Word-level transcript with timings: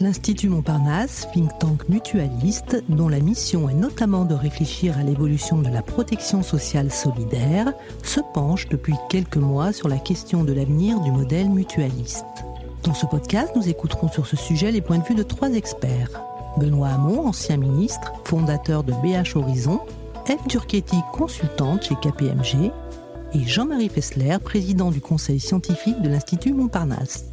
l'Institut 0.00 0.48
Montparnasse, 0.48 1.28
think 1.32 1.50
tank 1.58 1.88
mutualiste, 1.90 2.82
dont 2.88 3.08
la 3.08 3.20
mission 3.20 3.68
est 3.68 3.74
notamment 3.74 4.24
de 4.24 4.34
réfléchir 4.34 4.96
à 4.96 5.02
l'évolution 5.02 5.58
de 5.58 5.68
la 5.68 5.82
protection 5.82 6.42
sociale 6.42 6.90
solidaire, 6.90 7.72
se 8.02 8.20
penche 8.32 8.68
depuis 8.68 8.94
quelques 9.10 9.36
mois 9.36 9.72
sur 9.72 9.88
la 9.88 9.98
question 9.98 10.42
de 10.42 10.54
l'avenir 10.54 11.00
du 11.00 11.12
modèle 11.12 11.50
mutualiste. 11.50 12.24
Dans 12.84 12.94
ce 12.94 13.04
podcast, 13.04 13.52
nous 13.56 13.68
écouterons 13.68 14.08
sur 14.08 14.26
ce 14.26 14.36
sujet 14.36 14.72
les 14.72 14.80
points 14.80 14.98
de 14.98 15.04
vue 15.04 15.14
de 15.14 15.22
trois 15.22 15.52
experts. 15.52 16.22
Benoît 16.56 16.88
Hamon, 16.88 17.26
ancien 17.26 17.58
ministre, 17.58 18.12
fondateur 18.24 18.82
de 18.84 18.92
BH 18.92 19.36
Horizon, 19.36 19.80
Eve 20.28 20.46
Turchetti, 20.48 20.96
consultante 21.12 21.84
chez 21.84 21.94
KPMG, 21.96 22.72
et 23.34 23.44
Jean-Marie 23.44 23.90
Fessler, 23.90 24.38
président 24.42 24.90
du 24.90 25.00
conseil 25.00 25.38
scientifique 25.38 26.00
de 26.00 26.08
l'Institut 26.08 26.54
Montparnasse. 26.54 27.26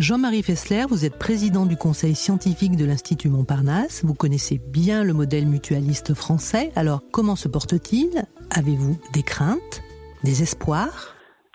Jean-Marie 0.00 0.42
Fessler, 0.42 0.84
vous 0.88 1.04
êtes 1.04 1.18
président 1.18 1.66
du 1.66 1.76
conseil 1.76 2.14
scientifique 2.14 2.74
de 2.74 2.86
l'Institut 2.86 3.28
Montparnasse. 3.28 4.02
Vous 4.02 4.14
connaissez 4.14 4.58
bien 4.58 5.04
le 5.04 5.12
modèle 5.12 5.46
mutualiste 5.46 6.14
français. 6.14 6.72
Alors, 6.74 7.02
comment 7.12 7.36
se 7.36 7.48
porte-t-il? 7.48 8.22
Avez-vous 8.50 8.98
des 9.12 9.22
craintes, 9.22 9.82
des 10.24 10.40
espoirs? 10.40 11.14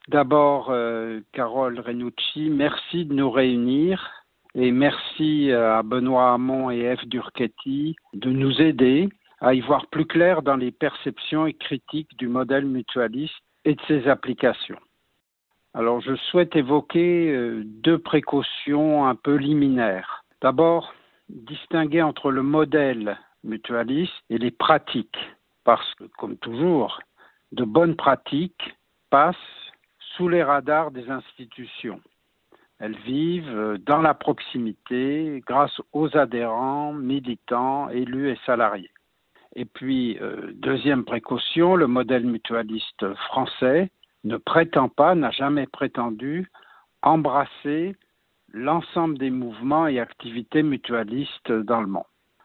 D'abord, 0.10 0.68
euh, 0.70 1.22
Carole 1.34 1.80
Renucci, 1.80 2.52
merci 2.52 3.06
de 3.06 3.16
nous 3.16 3.32
réunir 3.32 4.12
et 4.54 4.72
merci 4.72 5.50
euh, 5.50 5.80
à 5.80 5.82
Benoît 5.82 6.34
Hamon 6.34 6.70
et 6.70 6.96
F. 6.96 7.04
Durchetti 7.08 7.96
de 8.14 8.30
nous 8.30 8.62
aider 8.62 9.10
à 9.42 9.56
y 9.56 9.62
voir 9.62 9.88
plus 9.88 10.06
clair 10.06 10.44
dans 10.44 10.56
les 10.56 10.72
perceptions 10.72 11.48
et 11.48 11.54
critiques 11.54 12.16
du 12.20 12.28
modèle 12.28 12.66
mutualiste 12.66 13.34
et 13.66 13.74
de 13.74 13.82
ses 13.88 14.08
applications. 14.08 14.78
Alors, 15.78 16.00
je 16.00 16.16
souhaite 16.16 16.56
évoquer 16.56 17.34
euh, 17.34 17.64
deux 17.66 17.98
précautions 18.00 19.06
un 19.06 19.16
peu 19.16 19.36
liminaires. 19.36 20.24
D'abord, 20.42 20.94
distinguer 21.28 22.02
entre 22.02 22.32
le 22.32 22.44
modèle 22.44 23.18
mutualiste 23.44 24.14
et 24.30 24.38
les 24.38 24.52
pratiques, 24.52 25.20
parce 25.66 25.94
que, 25.96 26.06
comme 26.18 26.38
toujours, 26.38 27.02
de 27.52 27.66
bonnes 27.66 27.98
pratiques 27.98 28.78
passent 29.10 29.36
sous 30.16 30.30
les 30.30 30.44
radars 30.44 30.92
des 30.92 31.10
institutions. 31.10 32.00
Elles 32.80 32.98
vivent 33.00 33.50
euh, 33.50 33.78
dans 33.78 34.02
la 34.02 34.14
proximité 34.14 35.44
grâce 35.46 35.82
aux 35.92 36.16
adhérents, 36.16 36.94
militants, 36.94 37.90
élus 37.90 38.30
et 38.30 38.40
salariés. 38.46 38.92
Et 39.58 39.66
puis, 39.66 40.18
euh, 40.22 40.54
deuxième 40.54 41.04
précaution, 41.04 41.76
le 41.76 41.88
modèle 41.88 42.26
mutualiste 42.26 43.14
français 43.28 43.90
ne 44.26 44.38
prétend 44.38 44.90
pas, 44.90 45.16
n'a 45.16 45.32
jamais 45.32 45.68
prétendu 45.68 46.50
embrasser 47.02 47.96
l'ensemble 48.52 49.18
des 49.18 49.30
mouvements 49.30 49.88
et 49.88 50.00
activités 50.00 50.64
mutualistes 50.64 51.52
dans 51.52 51.82
le 51.82 51.88
monde. 51.88 52.04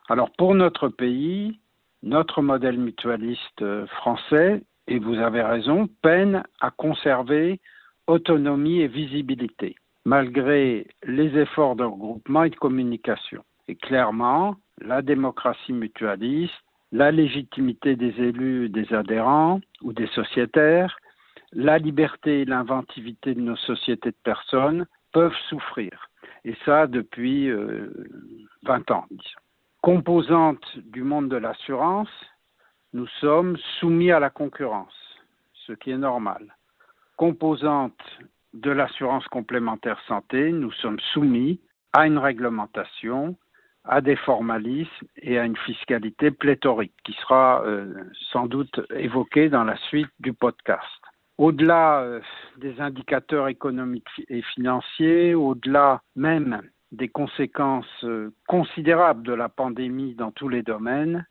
Alors 0.09 0.31
pour 0.37 0.55
notre 0.55 0.89
pays, 0.89 1.59
notre 2.03 2.43
modèle 2.43 2.79
mutualiste 2.79 3.65
français, 3.87 4.63
et 4.89 4.99
vous 4.99 5.19
avez 5.19 5.43
raison, 5.43 5.89
peine 6.03 6.43
à 6.61 6.71
conserver 6.71 7.61
autonomie 8.07 8.81
et 8.81 8.89
visibilité, 8.89 9.77
malgré 10.05 10.87
les 11.05 11.39
efforts 11.39 11.77
de 11.77 11.85
regroupement 11.85 12.43
et 12.43 12.51
de 12.51 12.57
communication. 12.57 13.45
Et 13.69 13.77
clairement, 13.77 14.57
la 14.81 15.01
démocratie 15.01 15.73
mutualiste, 15.73 16.53
la 16.93 17.13
légitimité 17.13 17.95
des 17.95 18.21
élus, 18.21 18.69
des 18.69 18.93
adhérents 18.93 19.61
ou 19.83 19.93
des 19.93 20.09
sociétaires, 20.09 20.97
la 21.53 21.79
liberté 21.79 22.43
et 22.43 22.45
l'inventivité 22.45 23.35
de 23.35 23.41
nos 23.41 23.57
sociétés 23.57 24.11
de 24.11 24.17
personnes 24.23 24.87
peuvent 25.13 25.37
souffrir. 25.49 26.11
Et 26.45 26.55
ça 26.65 26.87
depuis 26.87 27.51
20 27.51 27.57
euh, 27.57 28.95
ans, 28.95 29.07
disons. 29.11 29.41
Composante 29.83 30.79
du 30.79 31.03
monde 31.03 31.29
de 31.29 31.37
l'assurance, 31.37 32.11
nous 32.93 33.07
sommes 33.21 33.57
soumis 33.79 34.11
à 34.11 34.21
la 34.21 34.31
concurrence, 34.31 34.95
ce 35.67 35.73
qui 35.73 35.91
est 35.91 35.99
normal. 35.99 36.55
Composante 37.17 38.01
de 38.53 38.71
l'assurance 38.71 39.27
complémentaire 39.29 40.01
santé, 40.07 40.53
nous 40.53 40.73
sommes 40.73 41.01
soumis 41.13 41.61
à 41.93 42.07
une 42.07 42.19
réglementation, 42.19 43.37
à 43.85 44.01
des 44.01 44.17
formalismes 44.17 45.07
et 45.17 45.39
à 45.39 45.45
une 45.45 45.57
fiscalité 45.57 46.31
pléthorique 46.31 46.95
qui 47.05 47.13
sera 47.15 47.63
euh, 47.65 48.05
sans 48.33 48.47
doute 48.47 48.81
évoquée 48.95 49.49
dans 49.49 49.65
la 49.65 49.77
suite 49.89 50.11
du 50.19 50.33
podcast 50.33 51.00
au-delà 51.41 52.03
euh, 52.03 52.21
des 52.59 52.79
indicateurs 52.83 53.49
économiques 53.49 54.27
et 54.29 54.43
financiers, 54.43 55.35
au-delà 55.35 56.03
même 56.15 56.61
des 56.93 57.09
conséquences 57.09 58.05
euh, 58.05 58.31
considérables 58.47 59.23
de 59.23 59.33
la 59.33 59.49
pandémie 59.49 60.15
dans 60.15 60.33
tous 60.33 60.51
les 60.51 60.63
domaines, 60.63 61.27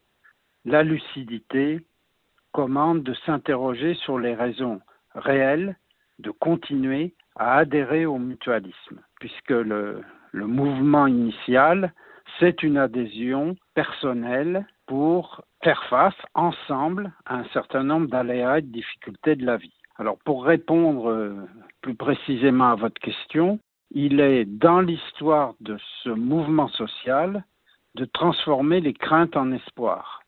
la 0.66 0.82
lucidité 0.82 1.82
commande 2.54 3.04
de 3.04 3.14
s'interroger 3.26 3.94
sur 3.94 4.18
les 4.18 4.34
raisons 4.34 4.82
réelles 5.14 5.78
de 6.18 6.32
continuer 6.32 7.14
à 7.36 7.58
adhérer 7.58 8.08
au 8.08 8.18
mutualisme, 8.18 9.02
puisque 9.20 9.52
le, 9.52 10.02
le 10.32 10.48
mouvement 10.48 11.06
initial, 11.06 11.94
c'est 12.40 12.64
une 12.64 12.78
adhésion 12.78 13.56
personnelle 13.76 14.66
pour 14.88 15.44
faire 15.64 15.84
face 15.84 16.20
ensemble 16.34 17.12
à 17.28 17.36
un 17.36 17.46
certain 17.54 17.84
nombre 17.84 18.08
d'aléas 18.08 18.58
et 18.58 18.64
de 18.64 18.72
difficultés 18.72 19.36
de 19.36 19.46
la 19.46 19.58
vie. 19.58 19.79
Alors 20.00 20.18
pour 20.20 20.46
répondre 20.46 21.10
euh, 21.10 21.36
plus 21.82 21.94
précisément 21.94 22.72
à 22.72 22.76
votre 22.76 23.00
question, 23.02 23.60
il 23.92 24.22
est 24.22 24.46
dans 24.46 24.80
l'histoire 24.80 25.56
de 25.60 25.78
ce 26.04 26.10
mouvement 26.10 26.70
social 26.70 27.44
de 27.96 28.06
transformer 28.06 28.80
les 28.80 28.94
craintes 28.94 29.36
en 29.36 29.52
espoir. 29.52 30.22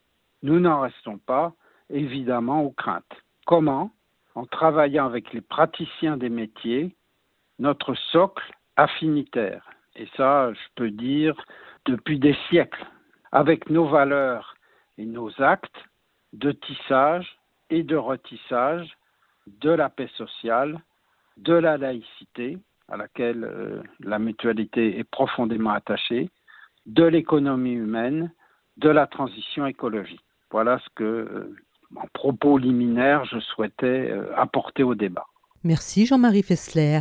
Nous 0.44 0.60
n'en 0.60 0.82
restons 0.82 1.18
pas 1.20 1.54
évidemment 1.90 2.64
aux 2.64 2.72
craintes. 2.72 3.16
Comment? 3.46 3.92
En 4.36 4.46
travaillant 4.46 5.06
avec 5.06 5.32
les 5.32 5.42
praticiens 5.42 6.18
des 6.18 6.30
métiers, 6.30 6.94
notre 7.58 7.94
socle 7.94 8.52
affinitaire. 8.76 9.70
Et 9.96 10.08
ça, 10.18 10.52
je 10.52 10.68
peux 10.76 10.92
dire, 10.92 11.36
depuis 11.86 12.20
des 12.20 12.36
siècles, 12.50 12.86
avec 13.32 13.70
nos 13.70 13.86
valeurs 13.86 14.56
et 14.98 15.06
nos 15.06 15.32
actes 15.42 15.86
de 16.34 16.52
tissage 16.52 17.38
et 17.70 17.84
de 17.84 17.96
retissage 17.96 18.98
de 19.48 19.70
la 19.70 19.90
paix 19.90 20.10
sociale, 20.18 20.80
de 21.38 21.54
la 21.54 21.78
laïcité, 21.78 22.58
à 22.90 22.98
laquelle 22.98 23.44
euh, 23.44 23.82
la 24.00 24.20
mutualité 24.20 25.00
est 25.00 25.04
profondément 25.04 25.72
attachée, 25.72 26.30
de 26.86 27.04
l'économie 27.04 27.74
humaine, 27.74 28.32
de 28.78 28.90
la 28.90 29.08
transition 29.08 29.66
écologique. 29.66 30.24
Voilà 30.52 30.80
ce 30.80 30.90
que, 30.96 31.04
euh, 31.04 31.56
en 31.96 32.08
propos 32.14 32.58
liminaire, 32.58 33.26
je 33.26 33.40
souhaitais 33.40 34.12
euh, 34.12 34.36
apporter 34.36 34.84
au 34.84 34.96
débat. 34.96 35.26
Merci 35.64 36.06
Jean-Marie 36.06 36.44
Fessler. 36.44 37.00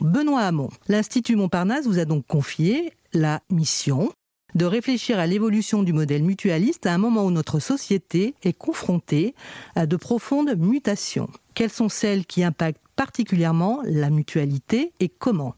Benoît 0.00 0.40
Hamon, 0.40 0.70
l'Institut 0.88 1.36
Montparnasse 1.36 1.86
vous 1.86 2.00
a 2.00 2.04
donc 2.04 2.26
confié 2.26 2.92
la 3.12 3.40
mission 3.50 4.10
de 4.54 4.64
réfléchir 4.64 5.18
à 5.18 5.26
l'évolution 5.26 5.82
du 5.82 5.92
modèle 5.92 6.22
mutualiste 6.22 6.86
à 6.86 6.94
un 6.94 6.98
moment 6.98 7.24
où 7.24 7.30
notre 7.30 7.58
société 7.58 8.34
est 8.42 8.52
confrontée 8.52 9.34
à 9.74 9.86
de 9.86 9.96
profondes 9.96 10.54
mutations. 10.56 11.28
Quelles 11.54 11.70
sont 11.70 11.88
celles 11.88 12.26
qui 12.26 12.44
impactent 12.44 12.80
particulièrement 12.96 13.80
la 13.84 14.10
mutualité 14.10 14.92
et 15.00 15.08
comment? 15.08 15.54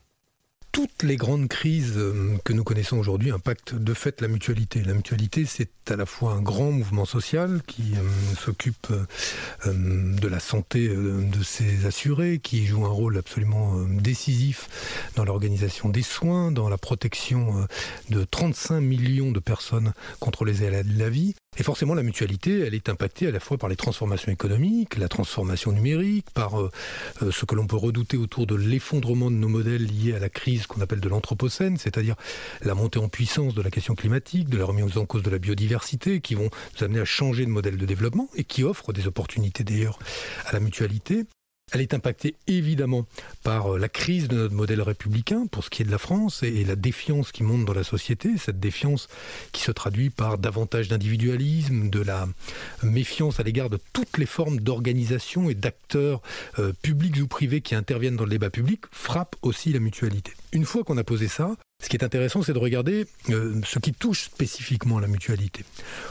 Toutes 0.76 1.04
les 1.04 1.16
grandes 1.16 1.48
crises 1.48 1.94
euh, 1.96 2.36
que 2.44 2.52
nous 2.52 2.62
connaissons 2.62 2.98
aujourd'hui 2.98 3.30
impactent 3.30 3.74
de 3.74 3.94
fait 3.94 4.20
la 4.20 4.28
mutualité. 4.28 4.82
La 4.82 4.92
mutualité, 4.92 5.46
c'est 5.46 5.70
à 5.90 5.96
la 5.96 6.04
fois 6.04 6.32
un 6.32 6.42
grand 6.42 6.70
mouvement 6.70 7.06
social 7.06 7.62
qui 7.66 7.94
euh, 7.94 8.34
s'occupe 8.38 8.88
euh, 8.90 9.72
de 10.20 10.28
la 10.28 10.38
santé 10.38 10.88
de 10.88 11.42
ses 11.42 11.86
assurés, 11.86 12.40
qui 12.42 12.66
joue 12.66 12.84
un 12.84 12.90
rôle 12.90 13.16
absolument 13.16 13.86
décisif 13.88 14.68
dans 15.16 15.24
l'organisation 15.24 15.88
des 15.88 16.02
soins, 16.02 16.52
dans 16.52 16.68
la 16.68 16.76
protection 16.76 17.66
de 18.10 18.24
35 18.24 18.82
millions 18.82 19.32
de 19.32 19.40
personnes 19.40 19.94
contre 20.20 20.44
les 20.44 20.62
aléas 20.62 20.82
de 20.82 20.98
la 20.98 21.08
vie. 21.08 21.36
Et 21.58 21.62
forcément, 21.62 21.94
la 21.94 22.02
mutualité, 22.02 22.60
elle 22.60 22.74
est 22.74 22.88
impactée 22.88 23.26
à 23.26 23.30
la 23.30 23.40
fois 23.40 23.56
par 23.56 23.68
les 23.68 23.76
transformations 23.76 24.30
économiques, 24.30 24.96
la 24.96 25.08
transformation 25.08 25.72
numérique, 25.72 26.26
par 26.34 26.60
euh, 26.60 26.70
euh, 27.22 27.30
ce 27.30 27.44
que 27.44 27.54
l'on 27.54 27.66
peut 27.66 27.76
redouter 27.76 28.16
autour 28.16 28.46
de 28.46 28.54
l'effondrement 28.54 29.30
de 29.30 29.36
nos 29.36 29.48
modèles 29.48 29.86
liés 29.86 30.14
à 30.14 30.18
la 30.18 30.28
crise 30.28 30.66
qu'on 30.66 30.80
appelle 30.80 31.00
de 31.00 31.08
l'anthropocène, 31.08 31.76
c'est-à-dire 31.78 32.16
la 32.62 32.74
montée 32.74 32.98
en 32.98 33.08
puissance 33.08 33.54
de 33.54 33.62
la 33.62 33.70
question 33.70 33.94
climatique, 33.94 34.48
de 34.48 34.58
la 34.58 34.64
remise 34.64 34.98
en 34.98 35.06
cause 35.06 35.22
de 35.22 35.30
la 35.30 35.38
biodiversité, 35.38 36.20
qui 36.20 36.34
vont 36.34 36.50
nous 36.78 36.84
amener 36.84 37.00
à 37.00 37.04
changer 37.04 37.44
de 37.44 37.50
modèle 37.50 37.76
de 37.76 37.86
développement 37.86 38.28
et 38.34 38.44
qui 38.44 38.62
offrent 38.62 38.92
des 38.92 39.06
opportunités 39.06 39.64
d'ailleurs 39.64 39.98
à 40.46 40.52
la 40.52 40.60
mutualité. 40.60 41.24
Elle 41.72 41.80
est 41.80 41.94
impactée 41.94 42.36
évidemment 42.46 43.08
par 43.42 43.74
euh, 43.74 43.78
la 43.78 43.88
crise 43.88 44.28
de 44.28 44.36
notre 44.36 44.54
modèle 44.54 44.80
républicain 44.80 45.48
pour 45.50 45.64
ce 45.64 45.70
qui 45.70 45.82
est 45.82 45.84
de 45.84 45.90
la 45.90 45.98
France 45.98 46.44
et 46.44 46.64
la 46.64 46.76
défiance 46.76 47.32
qui 47.32 47.42
monte 47.42 47.64
dans 47.64 47.72
la 47.72 47.82
société, 47.82 48.38
cette 48.38 48.60
défiance 48.60 49.08
qui 49.50 49.62
se 49.62 49.72
traduit 49.72 50.10
par 50.10 50.38
davantage 50.38 50.86
d'individualisme, 50.86 51.90
de 51.90 52.00
la 52.00 52.28
méfiance 52.84 53.40
à 53.40 53.42
l'égard 53.42 53.68
de 53.68 53.80
toutes 53.92 54.16
les 54.16 54.26
formes 54.26 54.60
d'organisation 54.60 55.50
et 55.50 55.54
d'acteurs 55.54 56.22
euh, 56.60 56.72
publics 56.82 57.16
ou 57.20 57.26
privés 57.26 57.62
qui 57.62 57.74
interviennent 57.74 58.14
dans 58.14 58.22
le 58.22 58.30
débat 58.30 58.50
public, 58.50 58.82
frappe 58.92 59.34
aussi 59.42 59.72
la 59.72 59.80
mutualité. 59.80 60.34
Une 60.52 60.66
fois 60.66 60.84
qu'on 60.84 60.98
a 60.98 61.04
posé 61.04 61.26
ça, 61.26 61.56
Ce 61.82 61.88
qui 61.88 61.96
est 61.96 62.04
intéressant, 62.04 62.42
c'est 62.42 62.54
de 62.54 62.58
regarder 62.58 63.06
euh, 63.28 63.60
ce 63.64 63.78
qui 63.78 63.92
touche 63.92 64.24
spécifiquement 64.24 64.98
la 64.98 65.08
mutualité. 65.08 65.64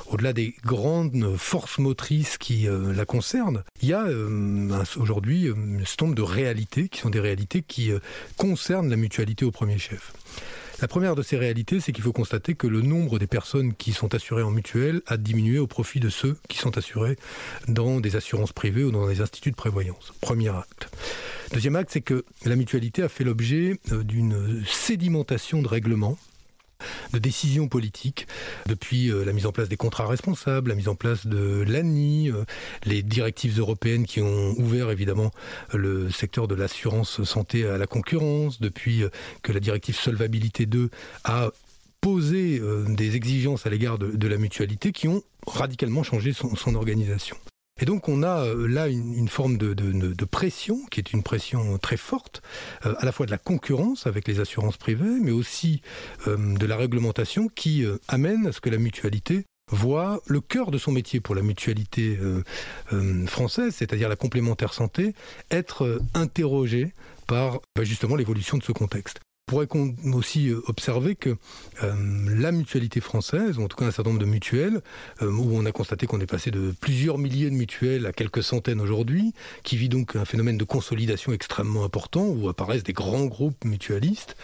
Au-delà 0.08 0.32
des 0.32 0.54
grandes 0.64 1.36
forces 1.38 1.80
motrices 1.80 2.38
qui 2.38 2.68
euh, 2.68 2.94
la 2.94 3.06
concernent, 3.06 3.64
il 3.82 3.90
y 3.90 3.94
a 3.94 4.06
euh, 4.06 4.84
aujourd'hui 4.96 5.50
un 5.50 5.84
certain 5.84 6.12
de 6.12 6.22
réalités 6.22 6.88
qui 6.88 7.00
sont 7.00 7.10
des 7.10 7.20
réalités 7.20 7.62
qui 7.62 7.92
concernent 8.38 8.90
la 8.90 8.96
mutualité 8.96 9.44
au 9.44 9.52
premier 9.52 9.78
chef. 9.78 10.14
La 10.82 10.90
première 10.90 11.16
de 11.16 11.22
ces 11.22 11.38
réalités, 11.38 11.80
c'est 11.80 11.94
qu'il 11.94 12.04
faut 12.04 12.12
constater 12.12 12.54
que 12.54 12.68
le 12.68 12.82
nombre 12.82 13.18
des 13.18 13.28
personnes 13.28 13.74
qui 13.74 13.94
sont 13.94 14.14
assurées 14.14 14.44
en 14.44 14.52
mutuelle 14.52 15.02
a 15.08 15.16
diminué 15.16 15.58
au 15.58 15.68
profit 15.68 16.02
de 16.02 16.10
ceux 16.10 16.38
qui 16.50 16.58
sont 16.58 16.78
assurés 16.78 17.18
dans 17.70 18.02
des 18.02 18.18
assurances 18.18 18.52
privées 18.52 18.84
ou 18.84 18.92
dans 18.92 19.08
des 19.08 19.22
instituts 19.22 19.52
de 19.52 19.56
prévoyance. 19.56 20.14
Premier 20.20 20.50
acte. 20.50 20.90
Deuxième 21.54 21.78
acte, 21.78 21.92
c'est 21.94 22.02
que 22.02 22.26
la 22.44 22.58
mutualité 22.58 23.04
a 23.04 23.10
fait 23.10 23.24
l'objet 23.24 23.80
euh, 23.92 24.04
d'une 24.04 24.64
sédimentation 24.66 25.62
de 25.62 25.68
règlements 25.68 26.18
de 27.14 27.20
décisions 27.20 27.68
politiques, 27.68 28.28
depuis 28.68 29.10
euh, 29.10 29.24
la 29.24 29.34
mise 29.34 29.46
en 29.46 29.52
place 29.52 29.70
des 29.70 29.78
contrats 29.78 30.08
responsables, 30.08 30.70
la 30.70 30.76
mise 30.76 30.88
en 30.88 30.96
place 30.96 31.28
de 31.28 31.64
l'ANI, 31.68 32.32
euh, 32.32 32.44
les 32.86 33.04
directives 33.04 33.60
européennes 33.60 34.06
qui 34.06 34.22
ont 34.22 34.54
ouvert 34.58 34.92
évidemment 34.92 35.32
le 35.74 36.10
secteur 36.10 36.48
de 36.48 36.56
l'assurance 36.56 37.24
santé 37.24 37.68
à 37.68 37.78
la 37.78 37.88
concurrence, 37.88 38.62
depuis 38.62 39.04
que 39.42 39.52
la 39.52 39.60
directive 39.60 39.96
Solvabilité 39.96 40.66
2 40.66 40.90
a 41.24 41.50
posé 42.02 42.62
des 42.88 43.16
exigences 43.16 43.66
à 43.66 43.70
l'égard 43.70 43.98
de, 43.98 44.28
la 44.28 44.38
mutualité 44.38 44.92
qui 44.92 45.08
ont 45.08 45.24
radicalement 45.48 46.04
changé 46.04 46.34
son 46.34 46.76
organisation. 46.76 47.36
Et 47.82 47.86
donc 47.86 48.08
on 48.08 48.24
a 48.24 48.46
euh, 48.46 48.68
là 48.68 48.88
une, 48.88 49.28
forme 49.28 49.58
de, 49.58 50.26
pression, 50.26 50.80
qui 50.92 51.02
est 51.02 51.12
une 51.12 51.24
pression 51.24 51.78
très 51.78 51.98
forte, 51.98 52.42
euh, 52.86 52.96
à 53.00 53.06
la 53.06 53.12
fois 53.12 53.26
de 53.26 53.32
la 53.32 53.38
concurrence 53.38 54.08
avec 54.08 54.30
les 54.30 54.40
assurances 54.40 54.78
privées, 54.78 55.20
mais 55.22 55.32
aussi 55.32 55.82
euh, 56.28 56.56
de 56.56 56.66
la 56.66 56.78
réglementation 56.78 57.50
qui 57.50 57.86
amène 58.08 58.48
à 58.48 58.54
ce 58.54 58.62
que 58.62 58.70
la 58.70 58.78
mutualité 58.78 59.44
voit 59.72 60.22
le 60.28 60.40
cœur 60.40 60.72
de 60.72 60.78
son 60.78 60.94
métier 60.94 61.20
pour 61.20 61.36
la 61.36 61.42
mutualité 61.42 62.18
française, 63.26 63.74
c'est-à-dire 63.76 64.10
la 64.10 64.16
complémentaire 64.16 64.74
santé, 64.74 65.16
être 65.50 66.00
interrogé 66.14 66.94
par 67.26 67.60
bah, 67.76 67.84
justement 67.84 68.16
l'évolution 68.16 68.58
de 68.58 68.64
ce 68.64 68.72
contexte 68.72 69.20
pourrait 69.46 69.68
aussi 70.12 70.50
euh, 70.50 70.62
observer 70.68 71.16
que 71.16 71.36
euh, 71.84 71.94
la 72.36 72.52
mutualité 72.52 73.00
française, 73.00 73.60
ou 73.60 73.64
en 73.64 73.68
tout 73.68 73.78
cas 73.78 73.86
un 73.86 73.92
certain 73.92 74.10
nombre 74.10 74.22
de 74.22 74.30
mutuelles, 74.30 74.82
euh, 75.22 75.30
où 75.30 75.56
on 75.56 75.66
a 75.66 75.72
constaté 75.72 76.08
qu'on 76.08 76.20
est 76.20 76.26
passé 76.26 76.50
de 76.50 76.74
plusieurs 76.82 77.20
milliers 77.20 77.52
de 77.52 77.56
mutuelles 77.56 78.08
à 78.08 78.12
quelques 78.12 78.42
centaines 78.42 78.82
aujourd'hui, 78.82 79.34
qui 79.64 79.78
vit 79.78 79.90
donc 79.90 80.16
un 80.16 80.26
phénomène 80.26 80.58
de 80.58 80.64
consolidation 80.64 81.32
extrêmement 81.32 81.84
important, 81.84 82.26
où 82.26 82.50
apparaissent 82.50 82.84
des 82.84 82.94
grands 82.94 83.26
groupes 83.26 83.64
mutualistes, 83.66 84.36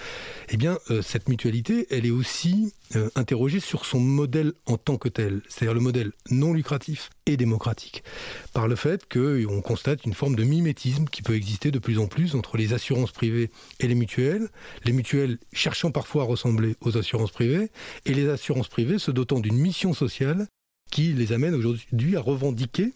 eh 0.54 0.58
bien 0.58 0.78
cette 1.02 1.30
mutualité, 1.30 1.88
elle 1.90 2.06
est 2.06 2.12
aussi 2.12 2.74
interrogée 3.16 3.62
sur 3.62 3.86
son 3.86 4.02
modèle 4.02 4.52
en 4.66 4.78
tant 4.78 4.98
que 4.98 5.08
tel, 5.08 5.42
c'est-à-dire 5.48 5.74
le 5.74 5.80
modèle 5.80 6.12
non 6.30 6.54
lucratif 6.54 7.10
et 7.26 7.38
démocratique, 7.38 8.04
par 8.52 8.68
le 8.68 8.76
fait 8.76 9.08
qu'on 9.08 9.62
constate 9.62 10.04
une 10.04 10.14
forme 10.14 10.36
de 10.36 10.44
mimétisme 10.44 11.06
qui 11.06 11.22
peut 11.22 11.36
exister 11.36 11.72
de 11.72 11.80
plus 11.80 12.00
en 12.00 12.08
plus 12.08 12.36
entre 12.36 12.58
les 12.58 12.74
assurances 12.74 13.14
privées 13.14 13.50
et 13.80 13.88
les 13.88 13.96
mutuelles, 13.96 14.50
les 14.84 14.92
mutuelles 14.92 15.38
cherchant 15.54 15.92
parfois 15.92 16.24
à 16.24 16.26
ressembler 16.26 16.76
aux 16.82 16.98
assurances 16.98 17.32
privées, 17.32 17.70
et 18.06 18.14
les 18.14 18.28
assurances 18.28 18.68
privées 18.68 19.00
se 19.00 19.12
dotant 19.12 19.40
d'une 19.40 19.58
mission 19.58 19.94
sociale 19.94 20.48
qui 20.92 21.14
les 21.14 21.32
amène 21.32 21.56
aujourd'hui 21.56 22.18
à 22.18 22.22
revendiquer 22.22 22.92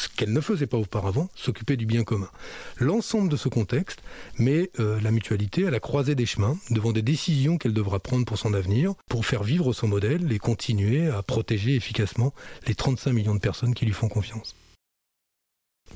ce 0.00 0.08
qu'elles 0.08 0.32
ne 0.32 0.40
faisaient 0.40 0.66
pas 0.66 0.78
auparavant, 0.78 1.28
s'occuper 1.34 1.76
du 1.76 1.86
bien 1.86 2.04
commun. 2.04 2.30
L'ensemble 2.78 3.28
de 3.28 3.36
ce 3.36 3.48
contexte 3.48 4.00
met 4.38 4.70
euh, 4.80 4.98
la 5.00 5.10
mutualité 5.10 5.66
à 5.66 5.70
la 5.70 5.80
croisée 5.80 6.14
des 6.14 6.26
chemins, 6.26 6.56
devant 6.70 6.92
des 6.92 7.02
décisions 7.02 7.58
qu'elle 7.58 7.74
devra 7.74 8.00
prendre 8.00 8.24
pour 8.24 8.38
son 8.38 8.54
avenir, 8.54 8.94
pour 9.08 9.26
faire 9.26 9.42
vivre 9.42 9.72
son 9.72 9.88
modèle 9.88 10.32
et 10.32 10.38
continuer 10.38 11.08
à 11.08 11.22
protéger 11.22 11.74
efficacement 11.76 12.32
les 12.66 12.74
35 12.74 13.12
millions 13.12 13.34
de 13.34 13.40
personnes 13.40 13.74
qui 13.74 13.84
lui 13.84 13.92
font 13.92 14.08
confiance. 14.08 14.56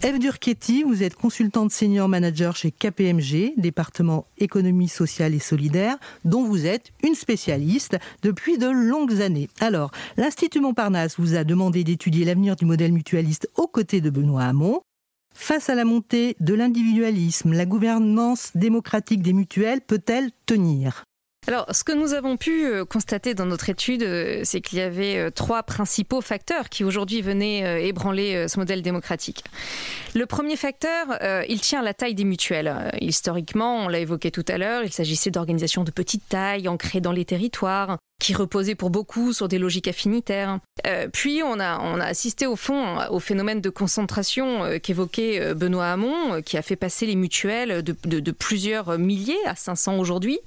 Eve 0.02 0.18
Durchetti, 0.18 0.82
vous 0.82 1.02
êtes 1.02 1.14
consultante 1.14 1.70
senior 1.70 2.08
manager 2.08 2.56
chez 2.56 2.70
KPMG, 2.70 3.54
département 3.56 4.26
économie 4.36 4.88
sociale 4.88 5.34
et 5.34 5.38
solidaire, 5.38 5.96
dont 6.24 6.44
vous 6.44 6.66
êtes 6.66 6.92
une 7.02 7.14
spécialiste 7.14 7.96
depuis 8.22 8.58
de 8.58 8.68
longues 8.68 9.22
années. 9.22 9.48
Alors, 9.60 9.92
l'Institut 10.16 10.60
Montparnasse 10.60 11.18
vous 11.18 11.36
a 11.36 11.44
demandé 11.44 11.84
d'étudier 11.84 12.26
l'avenir 12.26 12.56
du 12.56 12.66
modèle 12.66 12.92
mutualiste 12.92 13.48
aux 13.56 13.66
côtés 13.66 14.02
de 14.02 14.10
Benoît 14.10 14.44
Hamon. 14.44 14.82
Face 15.34 15.70
à 15.70 15.74
la 15.74 15.84
montée 15.84 16.36
de 16.38 16.54
l'individualisme, 16.54 17.52
la 17.52 17.64
gouvernance 17.64 18.50
démocratique 18.54 19.22
des 19.22 19.32
mutuelles 19.32 19.80
peut-elle 19.80 20.30
tenir? 20.44 21.04
Alors, 21.46 21.66
ce 21.72 21.84
que 21.84 21.92
nous 21.92 22.14
avons 22.14 22.36
pu 22.36 22.64
euh, 22.64 22.84
constater 22.86 23.34
dans 23.34 23.44
notre 23.44 23.68
étude, 23.68 24.02
euh, 24.02 24.40
c'est 24.44 24.62
qu'il 24.62 24.78
y 24.78 24.80
avait 24.80 25.16
euh, 25.16 25.30
trois 25.30 25.62
principaux 25.62 26.22
facteurs 26.22 26.70
qui 26.70 26.84
aujourd'hui 26.84 27.20
venaient 27.20 27.86
ébranler 27.86 28.48
ce 28.48 28.58
modèle 28.58 28.82
démocratique. 28.82 29.44
Le 30.14 30.26
premier 30.26 30.56
facteur, 30.56 31.18
il 31.48 31.60
tient 31.60 31.80
à 31.80 31.82
la 31.82 31.94
taille 31.94 32.14
des 32.14 32.24
mutuelles. 32.24 32.90
Historiquement, 33.00 33.84
on 33.84 33.88
l'a 33.88 33.98
évoqué 33.98 34.30
tout 34.30 34.44
à 34.48 34.58
l'heure, 34.58 34.82
il 34.84 34.92
s'agissait 34.92 35.30
d'organisations 35.30 35.84
de 35.84 35.90
petite 35.90 36.28
taille, 36.28 36.68
ancrées 36.68 37.00
dans 37.00 37.12
les 37.12 37.24
territoires, 37.24 37.98
qui 38.24 38.32
reposait 38.32 38.74
pour 38.74 38.88
beaucoup 38.88 39.34
sur 39.34 39.48
des 39.48 39.58
logiques 39.58 39.86
affinitaires. 39.86 40.58
Euh, 40.86 41.08
puis 41.12 41.42
on 41.44 41.60
a, 41.60 41.76
assisté 42.06 42.46
au 42.46 42.56
fond 42.56 42.96
au 43.10 43.20
phénomène 43.20 43.60
de 43.60 43.68
concentration 43.68 44.64
euh, 44.64 44.78
qu'évoquait 44.78 45.42
euh, 45.42 45.54
Benoît 45.54 45.88
Hamon, 45.88 46.40
qui 46.40 46.56
a 46.56 46.62
fait 46.62 46.74
passer 46.74 47.04
les 47.04 47.16
mutuelles 47.16 47.82
de, 47.82 48.30
plusieurs 48.30 48.98
milliers 48.98 49.36
à 49.44 49.54
500 49.54 49.98
aujourd'hui. 49.98 50.38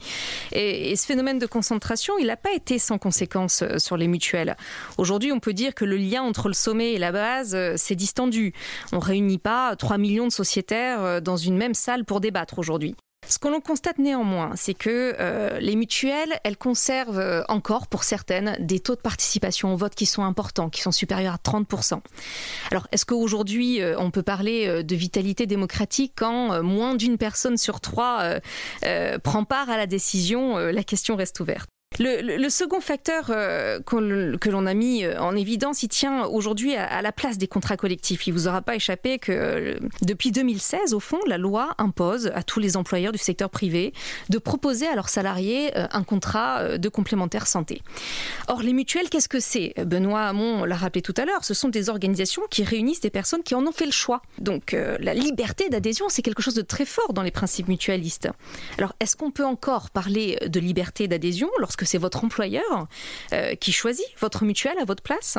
Et, 0.53 0.95
ce 0.95 1.05
phénomène 1.05 1.37
de 1.37 1.45
concentration, 1.45 2.15
il 2.17 2.27
n'a 2.27 2.35
pas 2.35 2.51
été 2.51 2.79
sans 2.79 2.97
conséquence 2.97 3.63
sur 3.77 3.95
les 3.95 4.07
mutuelles. 4.07 4.57
Aujourd'hui, 4.97 5.31
on 5.31 5.39
peut 5.39 5.53
dire 5.53 5.75
que 5.75 5.85
le 5.85 5.97
lien 5.97 6.23
entre 6.23 6.47
le 6.47 6.55
sommet 6.55 6.93
et 6.93 6.97
la 6.97 7.11
base 7.11 7.55
s'est 7.75 7.95
distendu. 7.95 8.53
On 8.91 8.97
réunit 8.97 9.37
pas 9.37 9.75
3 9.75 9.99
millions 9.99 10.25
de 10.25 10.31
sociétaires 10.31 11.21
dans 11.21 11.37
une 11.37 11.57
même 11.57 11.75
salle 11.75 12.05
pour 12.05 12.21
débattre 12.21 12.57
aujourd'hui. 12.57 12.95
Ce 13.29 13.39
que 13.39 13.47
l'on 13.47 13.59
constate 13.59 13.97
néanmoins, 13.97 14.51
c'est 14.55 14.73
que 14.73 15.15
euh, 15.19 15.59
les 15.59 15.75
mutuelles, 15.75 16.39
elles 16.43 16.57
conservent 16.57 17.19
euh, 17.19 17.43
encore, 17.49 17.87
pour 17.87 18.03
certaines, 18.03 18.55
des 18.59 18.79
taux 18.79 18.95
de 18.95 19.01
participation 19.01 19.73
au 19.73 19.77
vote 19.77 19.95
qui 19.95 20.05
sont 20.05 20.23
importants, 20.23 20.69
qui 20.69 20.81
sont 20.81 20.91
supérieurs 20.91 21.33
à 21.33 21.37
30%. 21.37 21.99
Alors, 22.71 22.87
est-ce 22.91 23.05
qu'aujourd'hui, 23.05 23.81
euh, 23.81 23.95
on 23.97 24.11
peut 24.11 24.23
parler 24.23 24.83
de 24.83 24.95
vitalité 24.95 25.45
démocratique 25.45 26.13
quand 26.15 26.61
moins 26.63 26.95
d'une 26.95 27.17
personne 27.17 27.57
sur 27.57 27.81
trois 27.81 28.39
prend 29.23 29.43
part 29.43 29.69
à 29.69 29.77
la 29.77 29.87
décision 29.87 30.57
La 30.57 30.83
question 30.83 31.15
reste 31.15 31.39
ouverte? 31.39 31.69
Le, 31.99 32.49
second 32.49 32.79
facteur 32.79 33.25
euh, 33.29 33.79
que 33.81 34.49
l'on 34.49 34.65
a 34.65 34.73
mis 34.73 35.03
euh, 35.03 35.19
en 35.19 35.35
évidence, 35.35 35.81
il 35.83 35.89
tient 35.89 36.25
aujourd'hui 36.25 36.75
à, 36.75 37.01
la 37.01 37.11
place 37.11 37.37
des 37.37 37.47
contrats 37.47 37.77
collectifs. 37.77 38.27
Il 38.27 38.33
vous 38.33 38.47
aura 38.47 38.61
pas 38.61 38.75
échappé 38.75 39.17
que 39.17 39.31
euh, 39.31 39.79
depuis 40.03 40.31
2016, 40.31 40.93
au 40.93 40.99
fond, 40.99 41.19
la 41.27 41.37
loi 41.37 41.73
impose 41.79 42.31
à 42.35 42.43
tous 42.43 42.59
les 42.59 42.77
employeurs 42.77 43.11
du 43.11 43.17
secteur 43.17 43.49
privé 43.49 43.93
de 44.29 44.37
proposer 44.37 44.87
à 44.87 44.95
leurs 44.95 45.09
salariés 45.09 45.71
un 45.75 46.03
contrat 46.03 46.77
de 46.77 46.89
complémentaire 46.89 47.47
santé. 47.47 47.81
Or, 48.47 48.61
les 48.61 48.73
mutuelles, 48.73 49.09
qu'est-ce 49.09 49.29
que 49.29 49.39
c'est? 49.39 49.73
Benoît 49.77 50.23
Hamon 50.23 50.65
l'a 50.65 50.75
rappelé 50.75 51.01
tout 51.01 51.13
à 51.17 51.25
l'heure, 51.25 51.43
ce 51.43 51.53
sont 51.53 51.69
des 51.69 51.89
organisations 51.89 52.43
qui 52.49 52.63
réunissent 52.63 53.01
des 53.01 53.09
personnes 53.09 53.43
qui 53.43 53.55
en 53.55 53.65
ont 53.65 53.71
fait 53.71 53.85
le 53.85 53.91
choix. 53.91 54.21
Donc, 54.39 54.75
la 54.99 55.13
liberté 55.13 55.69
d'adhésion, 55.69 56.05
c'est 56.09 56.21
quelque 56.21 56.41
chose 56.41 56.55
de 56.55 56.61
très 56.61 56.85
fort 56.85 57.13
dans 57.13 57.23
les 57.23 57.31
principes 57.31 57.67
mutualistes. 57.67 58.29
Alors, 58.77 58.93
est-ce 58.99 59.15
qu'on 59.15 59.31
peut 59.31 59.45
encore 59.45 59.89
parler 59.89 60.37
de 60.45 60.59
liberté 60.59 61.07
d'adhésion 61.07 61.49
c'est 61.87 61.97
votre 61.97 62.23
employeur 62.23 62.87
euh, 63.33 63.55
qui 63.55 63.71
choisit 63.71 64.05
votre 64.19 64.43
mutuelle 64.45 64.77
à 64.79 64.85
votre 64.85 65.01
place. 65.01 65.37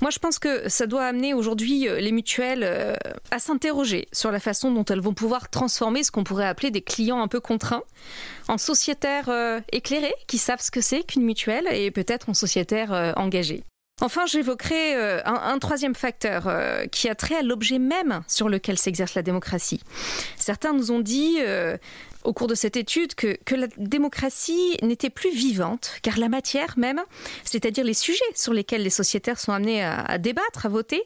Moi, 0.00 0.10
je 0.10 0.18
pense 0.18 0.38
que 0.38 0.66
ça 0.70 0.86
doit 0.86 1.04
amener 1.04 1.34
aujourd'hui 1.34 1.86
euh, 1.86 2.00
les 2.00 2.10
mutuelles 2.10 2.64
euh, 2.64 2.94
à 3.30 3.38
s'interroger 3.38 4.08
sur 4.12 4.32
la 4.32 4.40
façon 4.40 4.72
dont 4.72 4.84
elles 4.86 5.00
vont 5.00 5.12
pouvoir 5.12 5.50
transformer 5.50 6.02
ce 6.02 6.10
qu'on 6.10 6.24
pourrait 6.24 6.46
appeler 6.46 6.70
des 6.70 6.80
clients 6.80 7.20
un 7.20 7.28
peu 7.28 7.40
contraints 7.40 7.82
en 8.48 8.56
sociétaires 8.56 9.30
éclairés 9.70 10.14
qui 10.26 10.38
savent 10.38 10.60
ce 10.60 10.70
que 10.70 10.80
c'est 10.80 11.04
qu'une 11.04 11.22
mutuelle 11.22 11.68
et 11.70 11.90
peut-être 11.90 12.30
en 12.30 12.34
sociétaires 12.34 13.14
engagés. 13.16 13.62
Enfin, 14.00 14.24
j'évoquerai 14.26 15.20
un, 15.24 15.58
troisième 15.58 15.94
facteur 15.94 16.50
qui 16.90 17.08
a 17.08 17.14
trait 17.14 17.36
à 17.36 17.42
l'objet 17.42 17.78
même 17.78 18.22
sur 18.26 18.48
lequel 18.48 18.76
s'exerce 18.76 19.14
la 19.14 19.22
démocratie. 19.22 19.80
Certains 20.36 20.72
nous 20.72 20.90
ont 20.90 21.00
dit 21.00 21.36
au 22.24 22.32
cours 22.32 22.46
de 22.46 22.54
cette 22.54 22.76
étude 22.76 23.14
que, 23.14 23.36
la 23.54 23.66
démocratie 23.76 24.76
n'était 24.82 25.10
plus 25.10 25.30
vivante, 25.30 25.92
car 26.02 26.18
la 26.18 26.28
matière 26.28 26.78
même, 26.78 27.00
c'est-à-dire 27.44 27.84
les 27.84 27.94
sujets 27.94 28.24
sur 28.34 28.52
lesquels 28.52 28.82
les 28.82 28.90
sociétaires 28.90 29.38
sont 29.38 29.52
amenés 29.52 29.82
à, 29.82 30.18
débattre, 30.18 30.66
à 30.66 30.68
voter, 30.68 31.02